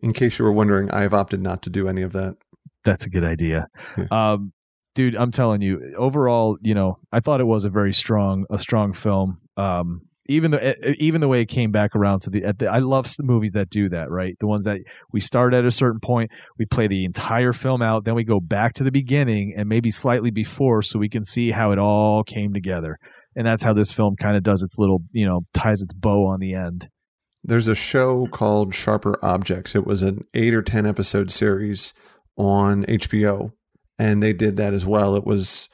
[0.03, 2.37] In case you were wondering, I have opted not to do any of that.
[2.85, 4.05] That's a good idea, Yeah.
[4.11, 4.53] um,
[4.95, 5.17] dude.
[5.17, 5.95] I'm telling you.
[5.97, 9.39] Overall, you know, I thought it was a very strong, a strong film.
[9.57, 12.79] Um, even the even the way it came back around to the, at the I
[12.79, 14.37] love movies that do that, right?
[14.39, 14.79] The ones that
[15.13, 18.39] we start at a certain point, we play the entire film out, then we go
[18.39, 22.23] back to the beginning and maybe slightly before, so we can see how it all
[22.23, 22.97] came together.
[23.35, 26.27] And that's how this film kind of does its little, you know, ties its bow
[26.27, 26.89] on the end.
[27.43, 29.75] There's a show called Sharper Objects.
[29.75, 31.95] It was an eight or 10 episode series
[32.37, 33.53] on HBO,
[33.99, 35.17] and they did that as well.
[35.17, 35.69] It was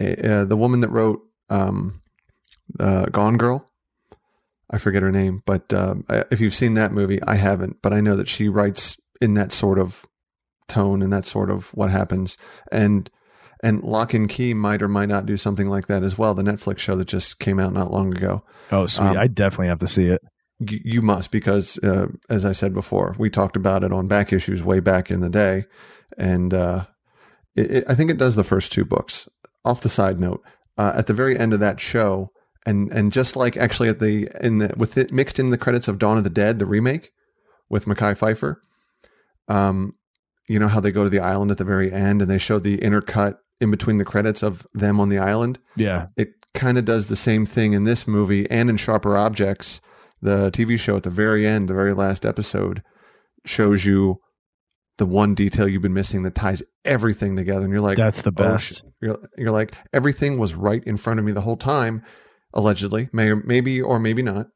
[0.00, 2.02] uh, the woman that wrote um,
[2.78, 3.67] uh, Gone Girl.
[4.70, 8.00] I forget her name, but um, if you've seen that movie, I haven't, but I
[8.00, 10.04] know that she writes in that sort of
[10.68, 12.36] tone and that sort of what happens.
[12.70, 13.10] And
[13.62, 16.32] and Locke and Key might or might not do something like that as well.
[16.34, 19.06] The Netflix show that just came out not long ago Oh, sweet!
[19.06, 20.20] Um, I definitely have to see it.
[20.60, 24.32] you, you must because uh, as i said before we talked about it on back
[24.32, 25.64] issues way back in the day
[26.18, 26.84] and uh,
[27.56, 29.28] it, it, i think it does the first two books
[29.64, 30.42] off the side note
[30.76, 32.30] uh, at the very end of that show
[32.66, 35.88] and and just like actually at the in the with it mixed in the credits
[35.88, 37.10] of dawn of the dead the remake
[37.70, 38.56] with Mekhi Phifer
[39.48, 39.94] um
[40.48, 42.58] you know how they go to the island at the very end and they show
[42.58, 46.84] the intercut in between the credits of them on the island Yeah, it kind of
[46.84, 49.80] does the same thing in this movie and in Sharper Objects,
[50.22, 52.82] the TV show at the very end, the very last episode
[53.44, 54.20] shows you
[54.96, 57.62] the one detail you've been missing that ties everything together.
[57.62, 58.76] And you're like, that's the "Oh, best.
[58.76, 62.02] shit." you're, you're like, everything was right in front of me the whole time,
[62.54, 64.46] allegedly, may maybe or maybe not.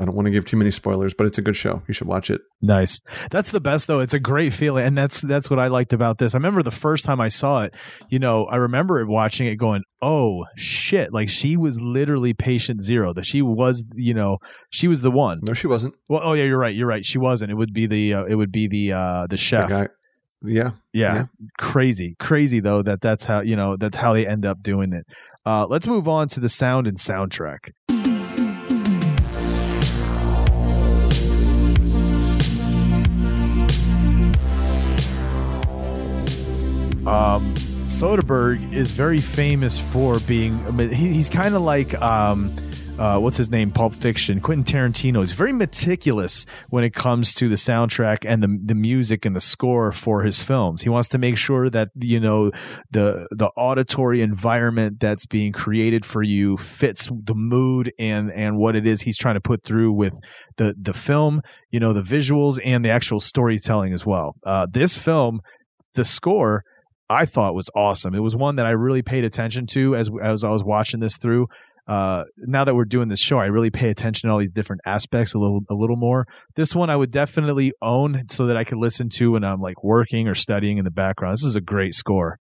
[0.00, 1.82] I don't want to give too many spoilers, but it's a good show.
[1.86, 2.40] You should watch it.
[2.62, 3.02] Nice.
[3.30, 4.00] That's the best though.
[4.00, 6.34] It's a great feeling, and that's that's what I liked about this.
[6.34, 7.74] I remember the first time I saw it.
[8.08, 13.12] You know, I remember watching it, going, "Oh shit!" Like she was literally patient zero.
[13.12, 14.38] That she was, you know,
[14.70, 15.40] she was the one.
[15.42, 15.92] No, she wasn't.
[16.08, 16.74] Well, oh yeah, you're right.
[16.74, 17.04] You're right.
[17.04, 17.50] She wasn't.
[17.50, 19.68] It would be the uh, it would be the uh, the The chef.
[19.68, 19.88] guy.
[20.44, 20.70] Yeah.
[20.92, 21.14] yeah.
[21.14, 21.24] Yeah.
[21.58, 25.04] crazy, crazy though that that's how you know that's how they end up doing it.
[25.44, 27.72] Uh, let's move on to the sound and soundtrack.
[37.04, 40.78] Um, Soderbergh is very famous for being.
[40.90, 42.00] He's kind of like.
[42.00, 42.54] Um,
[42.98, 43.70] uh, what's his name?
[43.70, 44.40] Pulp Fiction.
[44.40, 49.24] Quentin Tarantino is very meticulous when it comes to the soundtrack and the the music
[49.24, 50.82] and the score for his films.
[50.82, 52.50] He wants to make sure that you know
[52.90, 58.76] the the auditory environment that's being created for you fits the mood and and what
[58.76, 60.18] it is he's trying to put through with
[60.56, 61.40] the the film.
[61.70, 64.36] You know the visuals and the actual storytelling as well.
[64.44, 65.40] Uh, this film,
[65.94, 66.62] the score.
[67.10, 68.14] I thought was awesome.
[68.14, 71.18] It was one that I really paid attention to as as I was watching this
[71.18, 71.46] through
[71.86, 74.82] uh, now that we're doing this show, I really pay attention to all these different
[74.86, 76.26] aspects a little a little more.
[76.54, 79.82] This one I would definitely own so that I could listen to when I'm like
[79.82, 81.34] working or studying in the background.
[81.34, 82.38] This is a great score.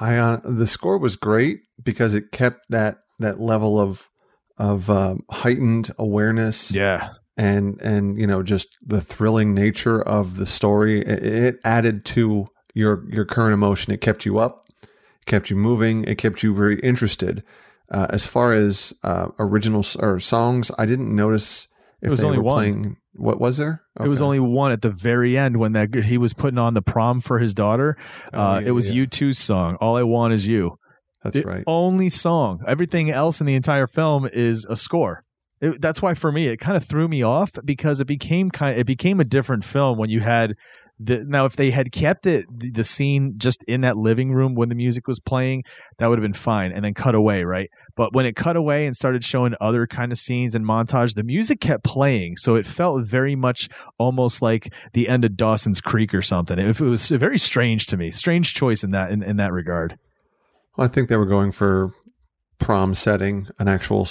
[0.00, 4.08] I uh, the score was great because it kept that that level of
[4.56, 6.74] of um, heightened awareness.
[6.74, 7.10] Yeah.
[7.36, 11.00] And and you know just the thrilling nature of the story.
[11.00, 13.92] It, it added to your your current emotion.
[13.92, 16.04] It kept you up, it kept you moving.
[16.04, 17.44] It kept you very interested.
[17.90, 21.68] Uh, as far as uh, original or songs, I didn't notice
[22.02, 22.56] if it was they only were one.
[22.56, 22.96] playing.
[23.14, 23.82] What was there?
[23.98, 26.82] It was only one at the very end when that he was putting on the
[26.82, 27.96] prom for his daughter.
[28.32, 29.04] Oh, uh, yeah, it was yeah.
[29.04, 30.78] U2's song, "All I Want Is You."
[31.24, 31.64] That's the right.
[31.66, 32.62] only song.
[32.66, 35.24] Everything else in the entire film is a score.
[35.60, 38.78] It, that's why for me it kind of threw me off because it became kind
[38.78, 40.54] it became a different film when you had
[40.98, 44.54] the now if they had kept it the, the scene just in that living room
[44.54, 45.62] when the music was playing
[45.98, 47.70] that would have been fine and then cut away right?
[47.96, 51.22] But when it cut away and started showing other kind of scenes and montage the
[51.22, 56.14] music kept playing so it felt very much almost like the end of Dawson's Creek
[56.14, 56.58] or something.
[56.58, 59.98] It, it was very strange to me strange choice in that in, in that regard.
[60.76, 61.90] Well, I think they were going for
[62.58, 64.06] prom setting, an actual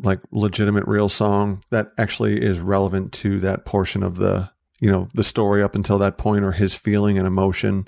[0.00, 4.50] like legitimate real song that actually is relevant to that portion of the
[4.82, 7.86] you know the story up until that point, or his feeling and emotion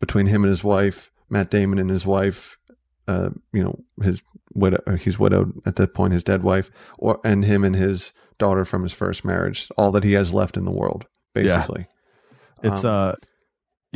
[0.00, 2.58] between him and his wife, Matt Damon and his wife.
[3.08, 4.20] Uh, you know his
[4.52, 4.78] widow.
[4.86, 6.12] uh, He's widowed at that point.
[6.12, 9.68] His dead wife, or and him and his daughter from his first marriage.
[9.78, 11.86] All that he has left in the world, basically.
[12.62, 12.72] yeah.
[12.72, 13.12] It's Um, uh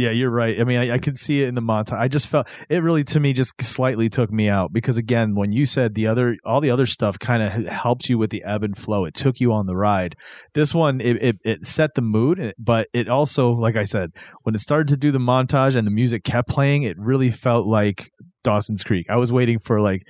[0.00, 0.60] yeah, you're right.
[0.60, 1.98] I mean, I, I could see it in the montage.
[1.98, 5.52] I just felt it really to me just slightly took me out because again, when
[5.52, 8.62] you said the other all the other stuff kind of helped you with the ebb
[8.62, 9.04] and flow.
[9.04, 10.16] It took you on the ride.
[10.54, 14.10] This one it it, it set the mood, but it also, like I said,
[14.42, 17.66] when it started to do the montage and the music kept playing, it really felt
[17.66, 18.10] like
[18.42, 19.06] Dawson's Creek.
[19.10, 20.02] I was waiting for like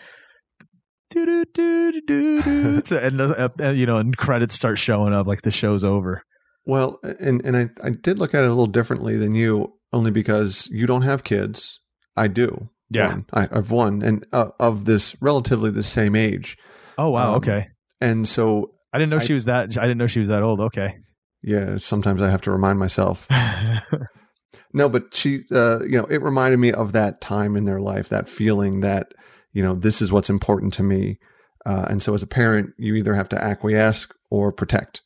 [1.11, 5.43] do do do do do and uh, you know, and credits start showing up like
[5.43, 6.23] the show's over.
[6.67, 10.11] Well, and and I I did look at it a little differently than you, only
[10.11, 11.81] because you don't have kids.
[12.17, 12.71] I do.
[12.91, 13.09] Yeah.
[13.09, 13.27] One.
[13.33, 16.57] I, I've one, and uh, of this relatively the same age,
[16.99, 17.69] Oh wow, Um, okay.
[18.01, 19.79] and so I didn't know I- she was that.
[19.79, 20.61] I didn't know she was that old.
[20.61, 20.97] Okay.
[21.43, 23.27] yeah, sometimes I have to remind myself.
[24.73, 28.09] No, but she, uh, you know, it reminded me of that time in their life,
[28.09, 29.13] that feeling that,
[29.53, 31.19] you know, this is what's important to me.
[31.67, 35.03] Uh, and so as a parent, you either have to acquiesce or protect.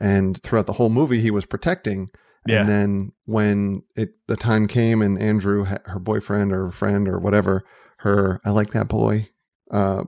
[0.00, 2.10] And throughout the whole movie, he was protecting.
[2.46, 2.60] Yeah.
[2.60, 7.64] And then when it the time came and Andrew, her boyfriend or friend or whatever,
[7.98, 9.28] her I like that boy
[9.70, 10.04] uh,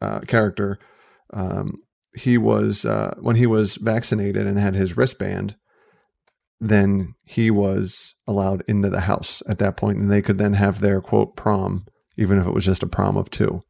[0.00, 0.78] uh, character,
[1.32, 1.82] um,
[2.14, 5.56] he was uh, when he was vaccinated and had his wristband,
[6.60, 10.80] then he was allowed into the house at that point, and they could then have
[10.80, 11.84] their quote prom,
[12.16, 13.60] even if it was just a prom of two.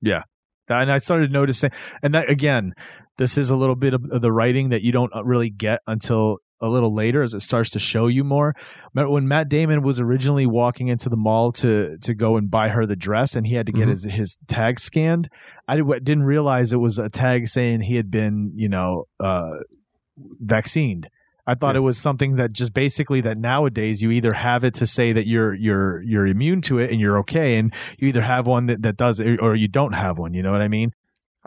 [0.00, 0.22] Yeah,
[0.68, 1.70] and I started noticing,
[2.02, 2.74] and that again,
[3.18, 6.38] this is a little bit of the writing that you don't uh, really get until
[6.60, 8.54] a little later as it starts to show you more.
[8.94, 12.68] Remember when Matt Damon was originally walking into the mall to to go and buy
[12.68, 13.90] her the dress, and he had to get Mhm.
[13.90, 15.28] his his tag scanned.
[15.68, 19.58] I did- didn't realize it was a tag saying he had been, you know, uh,
[20.40, 21.08] vaccinated.
[21.46, 21.80] I thought Yeah.
[21.80, 25.26] it was something that just basically that nowadays you either have it to say that
[25.26, 28.82] you're you're you're immune to it and you're okay, and you either have one that,
[28.82, 30.34] that does it or you don't have one.
[30.34, 30.92] You know what I mean?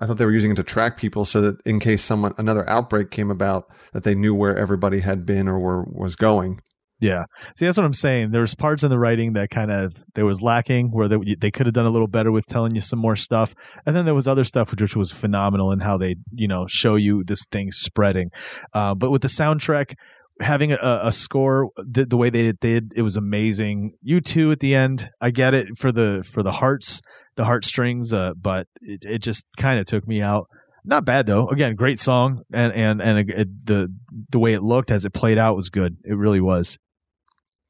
[0.04, 2.70] I thought they were using it to track people so that in case someone another
[2.70, 6.60] outbreak came about, that they knew where everybody had been or were was going.
[7.00, 7.24] Yeah.
[7.58, 8.32] See, that's what I'm saying.
[8.32, 11.66] There's parts in the writing that kind of there was lacking where they, they could
[11.66, 13.54] have done a little better with telling you some more stuff.
[13.86, 16.96] And then there was other stuff which, was phenomenal in how they, you know, show
[16.96, 18.30] you this thing spreading.
[18.74, 19.96] Uh, but with the soundtrack,
[20.40, 23.94] having a, a score the, the way they did, it was amazing.
[24.08, 25.10] U2 at the end.
[25.22, 27.02] I get it for the for the hearts,
[27.36, 30.48] the heartstrings, uh, but it, it just kind of took me out.
[30.86, 31.48] Not bad though.
[31.50, 33.88] Again, great song, and and and it, the
[34.32, 35.96] the way it looked as it played out was good.
[36.04, 36.78] It really was.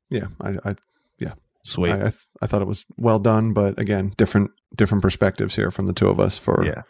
[0.09, 0.71] Yeah, I I,
[1.65, 1.91] Sweet.
[1.91, 5.71] I, I, th- I thought it was well done, but again, different different perspectives here
[5.71, 6.81] from the two of us for Yeah.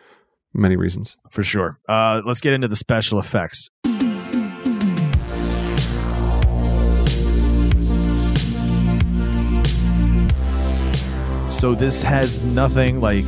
[0.52, 1.16] many reasons.
[1.30, 1.78] for sure.
[1.88, 3.70] Uh, let's get into the special effects.
[11.64, 13.24] So this has nothing like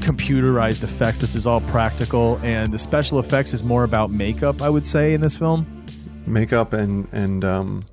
[0.00, 1.20] computerized effects.
[1.20, 4.60] This is all practical, and the special effects is more about makeup.
[4.60, 5.64] I would say in this film,
[6.26, 7.84] Makeup and and um,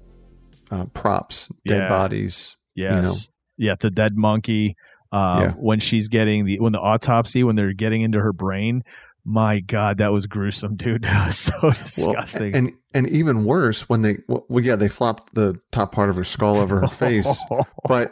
[0.71, 1.89] uh, props, dead Yeah.
[1.89, 2.57] bodies.
[2.73, 3.69] yes, You know.
[3.69, 4.75] yeah, the dead monkey.
[5.11, 5.51] Uh, Yeah.
[5.51, 8.81] When she's getting the when the autopsy, when they're getting into her brain,
[9.23, 11.03] my God, that was gruesome, dude.
[11.11, 12.55] That was so Well, disgusting.
[12.55, 16.15] and and even worse when they well, well, yeah they flopped the top part of
[16.15, 17.39] her skull over her face.
[17.87, 18.09] but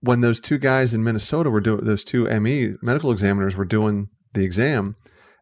[0.00, 4.08] when those two guys in Minnesota were doing those two ME medical examiners were doing
[4.34, 4.94] the exam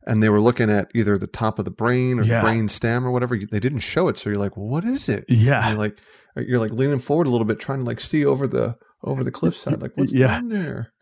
[0.07, 2.41] and they were looking at either the top of the brain or Yeah.
[2.41, 5.09] the brain stem or whatever they didn't show it so you're like well, what is
[5.09, 5.61] it Yeah.
[5.61, 6.01] And you're like
[6.49, 9.31] you're like leaning forward a little bit trying to like see over the over the
[9.33, 10.29] cliffside like what's Yeah.
[10.29, 10.93] down there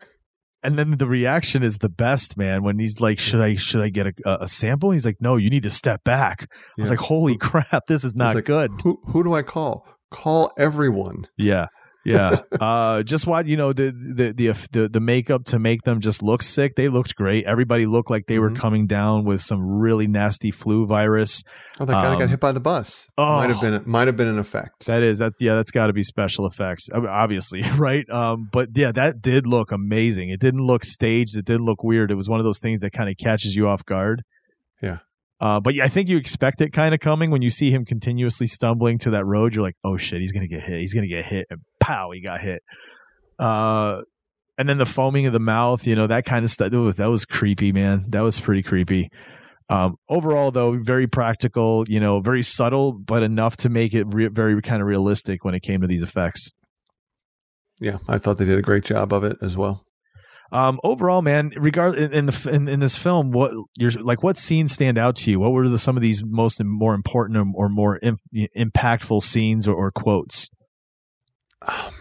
[0.65, 2.63] and then the reaction is the best, man.
[2.63, 5.49] When he's like, "Should I should I get a, a sample?" He's like, "No, you
[5.49, 8.99] need to step back." I was like, "Holy crap, this is not like, good." who
[9.05, 11.67] who do I call call everyone Yeah.
[12.05, 12.43] Yeah.
[12.59, 16.21] uh just what you know the, the the the the makeup to make them just
[16.21, 16.75] look sick.
[16.75, 17.45] They looked great.
[17.45, 18.55] Everybody looked like they were Mhm.
[18.57, 21.43] coming down with some really nasty flu virus.
[21.79, 23.37] oh that guy that Um, got hit by the bus oh.
[23.37, 25.93] might have been might have been an effect That is that's yeah, that's got to
[25.93, 26.87] be special effects.
[26.93, 28.07] Obviously, right?
[28.09, 30.29] Um but yeah, that did look amazing.
[30.29, 31.35] It didn't look staged.
[31.35, 32.11] It didn't look weird.
[32.11, 34.21] It was one of those things that kind of catches you off guard.
[34.81, 34.99] Yeah.
[35.41, 37.83] Uh, but yeah, I think you expect it kind of coming when you see him
[37.83, 39.53] continuously stumbling to that road.
[39.53, 40.79] You're like, oh shit, he's gonna get hit.
[40.79, 41.45] He's gonna get hit,
[41.85, 42.61] pow, he got hit.
[43.37, 44.01] Uh,
[44.57, 46.71] and then the foaming of the mouth, you know, that kind of stuff.
[46.71, 48.05] That was, that was creepy, man.
[48.09, 49.09] That was pretty creepy.
[49.69, 51.83] Um, overall, though, very practical.
[51.87, 55.53] You know, very subtle, but enough to make it re- very kind of realistic when
[55.55, 56.51] it came to these effects.
[57.81, 59.83] yeah I thought they did a great job of it as well
[60.51, 64.37] Um, overall, man, regard in, in the in, in this film, what you're like, what
[64.37, 65.39] scenes stand out to you?
[65.39, 68.19] What were the, some of these most more important or, or more im-
[68.55, 70.49] impactful scenes or, or quotes?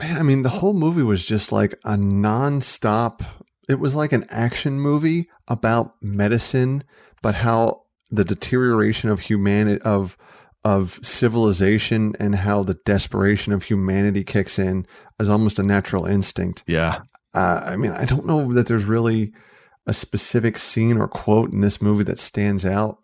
[0.01, 3.25] Man, I mean the whole movie was just like a nonstop.
[3.69, 6.85] It was like an action movie about medicine,
[7.23, 10.17] but how the deterioration of humanity of
[10.65, 14.87] of civilization and how the desperation of humanity kicks in
[15.21, 16.65] as almost a natural instinct.
[16.67, 17.03] Yeah,
[17.35, 19.33] Uh, I mean, I don't know that there's really
[19.87, 22.97] a specific scene or quote in this movie that stands out.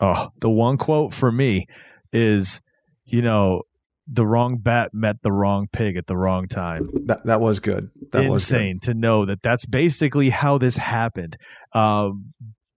[0.00, 1.66] Oh, the one quote for me
[2.12, 2.62] is,
[3.04, 3.62] you know,
[4.06, 6.88] the wrong bat met the wrong pig at the wrong time.
[7.06, 7.90] That that was good.
[8.12, 8.60] That was good.
[8.60, 11.36] Insane to know that that's basically how this happened.
[11.72, 12.32] Um,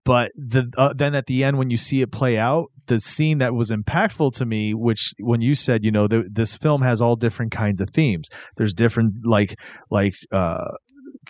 [0.06, 3.40] but the uh, then at the end when you see it play out, the scene
[3.40, 7.02] that was impactful to me, which when you said, you know, th- this film has
[7.02, 8.30] all different kinds of themes.
[8.56, 9.60] There's different like
[9.92, 10.72] like uh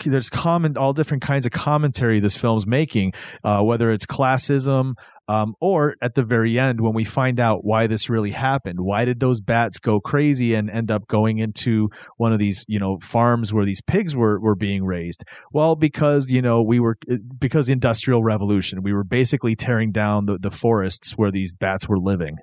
[0.03, 4.93] there's common all different kinds of commentary this film's making uh, whether it's classism
[5.27, 8.79] um, or at the very end when we find out why this really happened.
[8.79, 12.79] Why did those bats go crazy and end up going into one of these you
[12.79, 15.23] know farms where these pigs were were being raised?
[15.51, 16.97] Well because you know we were
[17.37, 21.87] because the industrial revolution we were basically tearing down the, the forests where these bats
[21.87, 22.37] were living.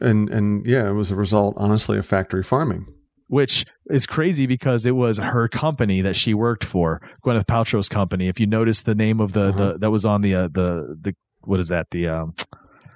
[0.00, 2.86] And and yeah, it was a result, honestly, of factory farming.
[3.32, 8.28] Which is crazy because it was her company that she worked for, Gwyneth Paltrow's company.
[8.28, 9.72] If you notice the name of the, Uh-huh.
[9.72, 11.14] the that was on the uh, the the
[11.44, 12.34] what is that the um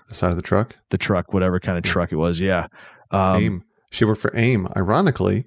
[0.09, 0.76] The side of the truck.
[0.91, 2.66] the truck whatever kind of truck it was yeah
[3.11, 3.64] um, AIM.
[3.91, 4.68] She worked for AIM.
[4.76, 5.47] Ironically,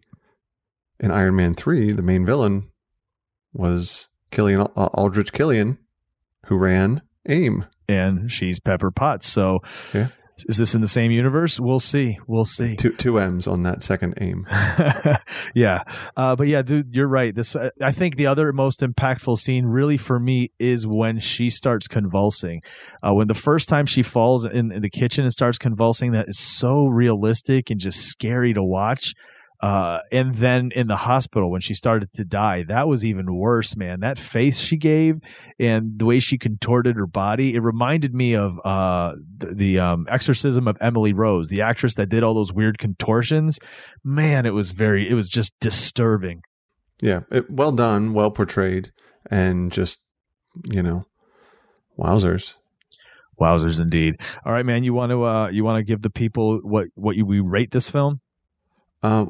[1.00, 2.72] in Iron Man 3, the main villain
[3.54, 5.78] was Killian Aldrich Killian,
[6.48, 7.66] who ran AIM.
[7.88, 9.28] and she's Pepper Potts.
[9.28, 9.60] So
[9.94, 10.08] Yeah.
[10.48, 11.60] Is this in the same universe?
[11.60, 12.20] We'll see.
[12.28, 12.76] We'll see.
[12.76, 14.46] Two, two M's on that second AIM.
[15.56, 15.84] yeah,
[16.16, 17.34] uh, but yeah, dude, you're right.
[17.34, 21.88] This, I think, the other most impactful scene, really for me, is when she starts
[21.88, 22.62] convulsing.
[23.02, 26.30] Uh, when the first time she falls in, in the kitchen and starts convulsing, that
[26.30, 29.14] is so realistic and just scary to watch.
[29.62, 33.76] Uh, and then in the hospital when she started to die, that was even worse,
[33.76, 34.00] man.
[34.00, 35.20] That face she gave
[35.60, 40.08] and the way she contorted her body, it reminded me of uh, the, the um,
[40.10, 43.60] exorcism of Emily Rose, the actress that did all those weird contortions.
[44.04, 46.42] Man, it was very, it was just disturbing.
[47.02, 48.92] Yeah, it, well done, well portrayed,
[49.30, 50.00] and just,
[50.72, 51.06] you know,
[51.98, 52.56] wowzers.
[53.40, 54.16] Wowzers, indeed.
[54.46, 54.84] All right, man.
[54.84, 57.72] You want to uh, you want to give the people what what you we rate
[57.72, 58.20] this film?
[59.02, 59.28] Uh,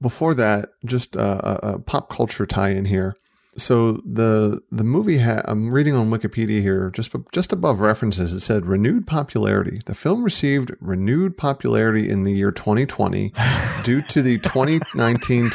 [0.00, 3.14] before that, just a, a pop culture tie-in here.
[3.56, 8.40] So the the movie ha- I'm reading on Wikipedia here, just just above references, it
[8.40, 9.80] said renewed popularity.
[9.84, 13.34] The film received renewed popularity in the year 2020
[13.84, 15.52] due to the 2019-2020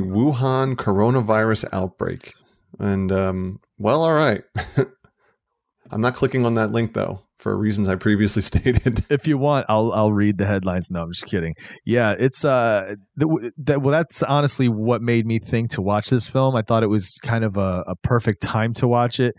[0.00, 2.32] Wuhan coronavirus outbreak.
[2.78, 4.42] And um, well, all right.
[5.90, 7.27] I'm not clicking on that link though.
[7.38, 9.04] For reasons I previously stated.
[9.10, 10.88] if you want, I'll I'll read the headlines.
[10.90, 11.54] No, I'm just kidding.
[11.84, 16.28] Yeah, it's uh th- that well, that's honestly what made me think to watch this
[16.28, 16.56] film.
[16.56, 19.34] I thought it was kind of a, a perfect time to watch it.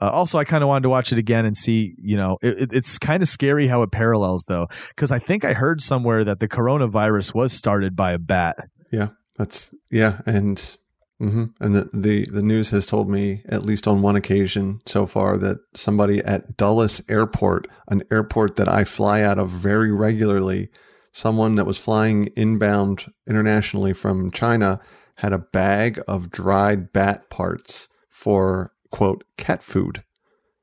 [0.00, 1.94] Uh, also, I kind of wanted to watch it again and see.
[1.98, 5.44] You know, it, it- it's kind of scary how it parallels though, because I think
[5.44, 8.56] I heard somewhere that the coronavirus was started by a bat.
[8.92, 10.76] Yeah, that's yeah, and
[11.18, 15.06] hmm and the, the the news has told me at least on one occasion so
[15.06, 20.70] far that somebody at Dulles Airport, an airport that I fly out of very regularly,
[21.12, 24.80] someone that was flying inbound internationally from China
[25.18, 30.02] had a bag of dried bat parts for quote cat food.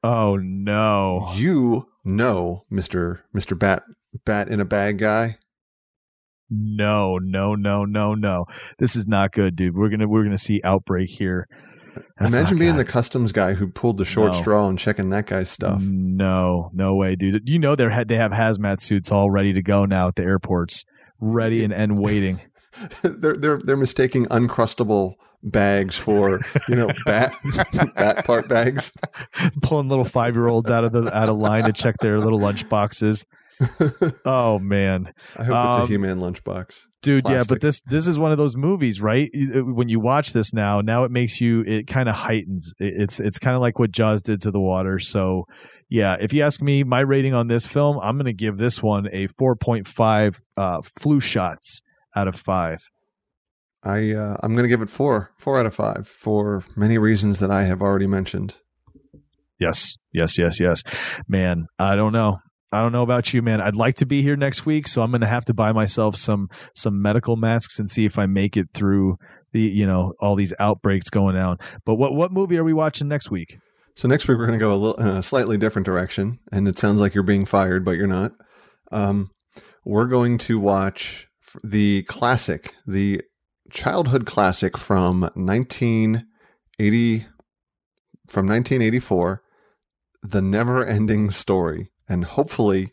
[0.04, 1.32] Oh no!
[1.36, 3.84] You know, Mister Mister Bat
[4.26, 5.38] Bat in a bag guy.
[6.52, 8.46] No, no, no, no, no.
[8.78, 9.74] This is not good, dude.
[9.76, 11.48] We're gonna we're gonna see outbreak here.
[12.18, 14.38] That's Imagine being the customs guy who pulled the short No.
[14.40, 15.82] straw and checking that guy's stuff.
[15.84, 17.48] No, no way, dude.
[17.48, 20.84] You know they're they have hazmat suits all ready to go now at the airports,
[21.20, 22.42] ready and, and waiting.
[23.02, 26.40] they're they're they're mistaking uncrustable bags for
[26.70, 27.34] you know bat
[27.96, 28.94] bat part bags.
[29.62, 32.40] Pulling little five year olds out of the out of line to check their little
[32.40, 33.26] lunch boxes.
[34.26, 36.88] Oh man, I hope it's a Um, He-Man lunchbox.
[37.02, 39.30] dude yeah but this this is one of those movies right?
[39.34, 42.74] When you watch this now now it makes you it kind of heightens.
[42.80, 45.00] It's it's kind of like what jaws did to the water.
[45.00, 45.46] So
[45.90, 48.82] yeah if you ask me my rating on this film i'm going to give this
[48.82, 51.82] one a 4.5 uh flu shots
[52.16, 52.80] out of 5
[53.84, 57.40] I uh, I'm going to give it four four out of five for many reasons
[57.40, 58.58] that I have already mentioned.
[59.60, 60.84] yes yes yes yes.
[61.28, 62.38] Man i don't know
[62.72, 63.60] I don't know about you, man.
[63.60, 66.16] I'd like to be here next week, so I'm going to have to buy myself
[66.16, 69.18] some some medical masks and see if I make it through
[69.52, 71.58] the you know all these outbreaks going on.
[71.86, 73.58] But what what movie are we watching next week?
[73.96, 76.68] So next week we're going to go a little in a slightly different direction, and
[76.68, 78.32] it sounds like you're being fired, but you're not.
[78.92, 79.30] Um,
[79.84, 81.28] we're going to watch
[81.64, 83.22] the classic, the
[83.72, 87.20] childhood classic from 1980,
[88.30, 89.42] from 1984,
[90.24, 92.90] The Never Ending Story, and hopefully,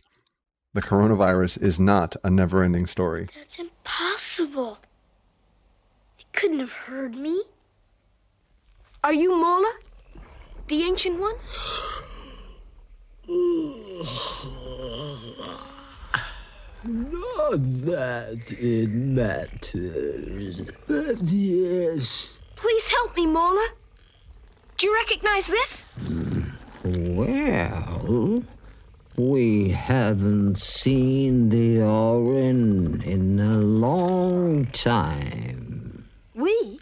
[0.75, 3.27] the coronavirus is not a never ending story.
[3.37, 4.79] That's impossible.
[6.17, 7.43] They couldn't have heard me.
[9.03, 9.73] Are you Morla?
[10.69, 11.35] The ancient one?
[16.85, 17.51] Not
[17.87, 22.39] that it matters, but yes.
[22.55, 23.67] Please help me, Morla.
[24.77, 25.85] Do you recognize this?
[26.85, 28.45] Well,
[29.19, 36.09] we haven't seen the Auryn in a long time.
[36.35, 36.79] We?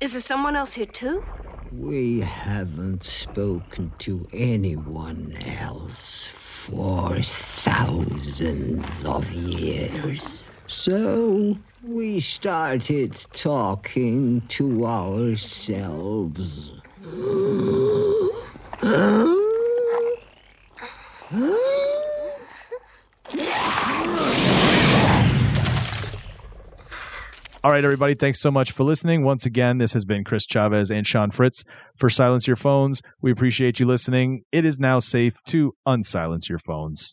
[0.00, 1.24] Is there someone else here too?
[1.72, 10.44] We haven't spoken to anyone else for thousands of years.
[10.68, 16.70] So we started talking to ourselves.
[18.82, 19.36] All
[27.70, 28.14] right, everybody.
[28.14, 29.22] Thanks so much for listening.
[29.22, 31.62] Once again, this has been Chris Chavez and Sean Fritz
[31.94, 33.02] for Silence Your Phones.
[33.20, 34.44] We appreciate you listening.
[34.50, 37.12] It is now safe to unsilence your phones.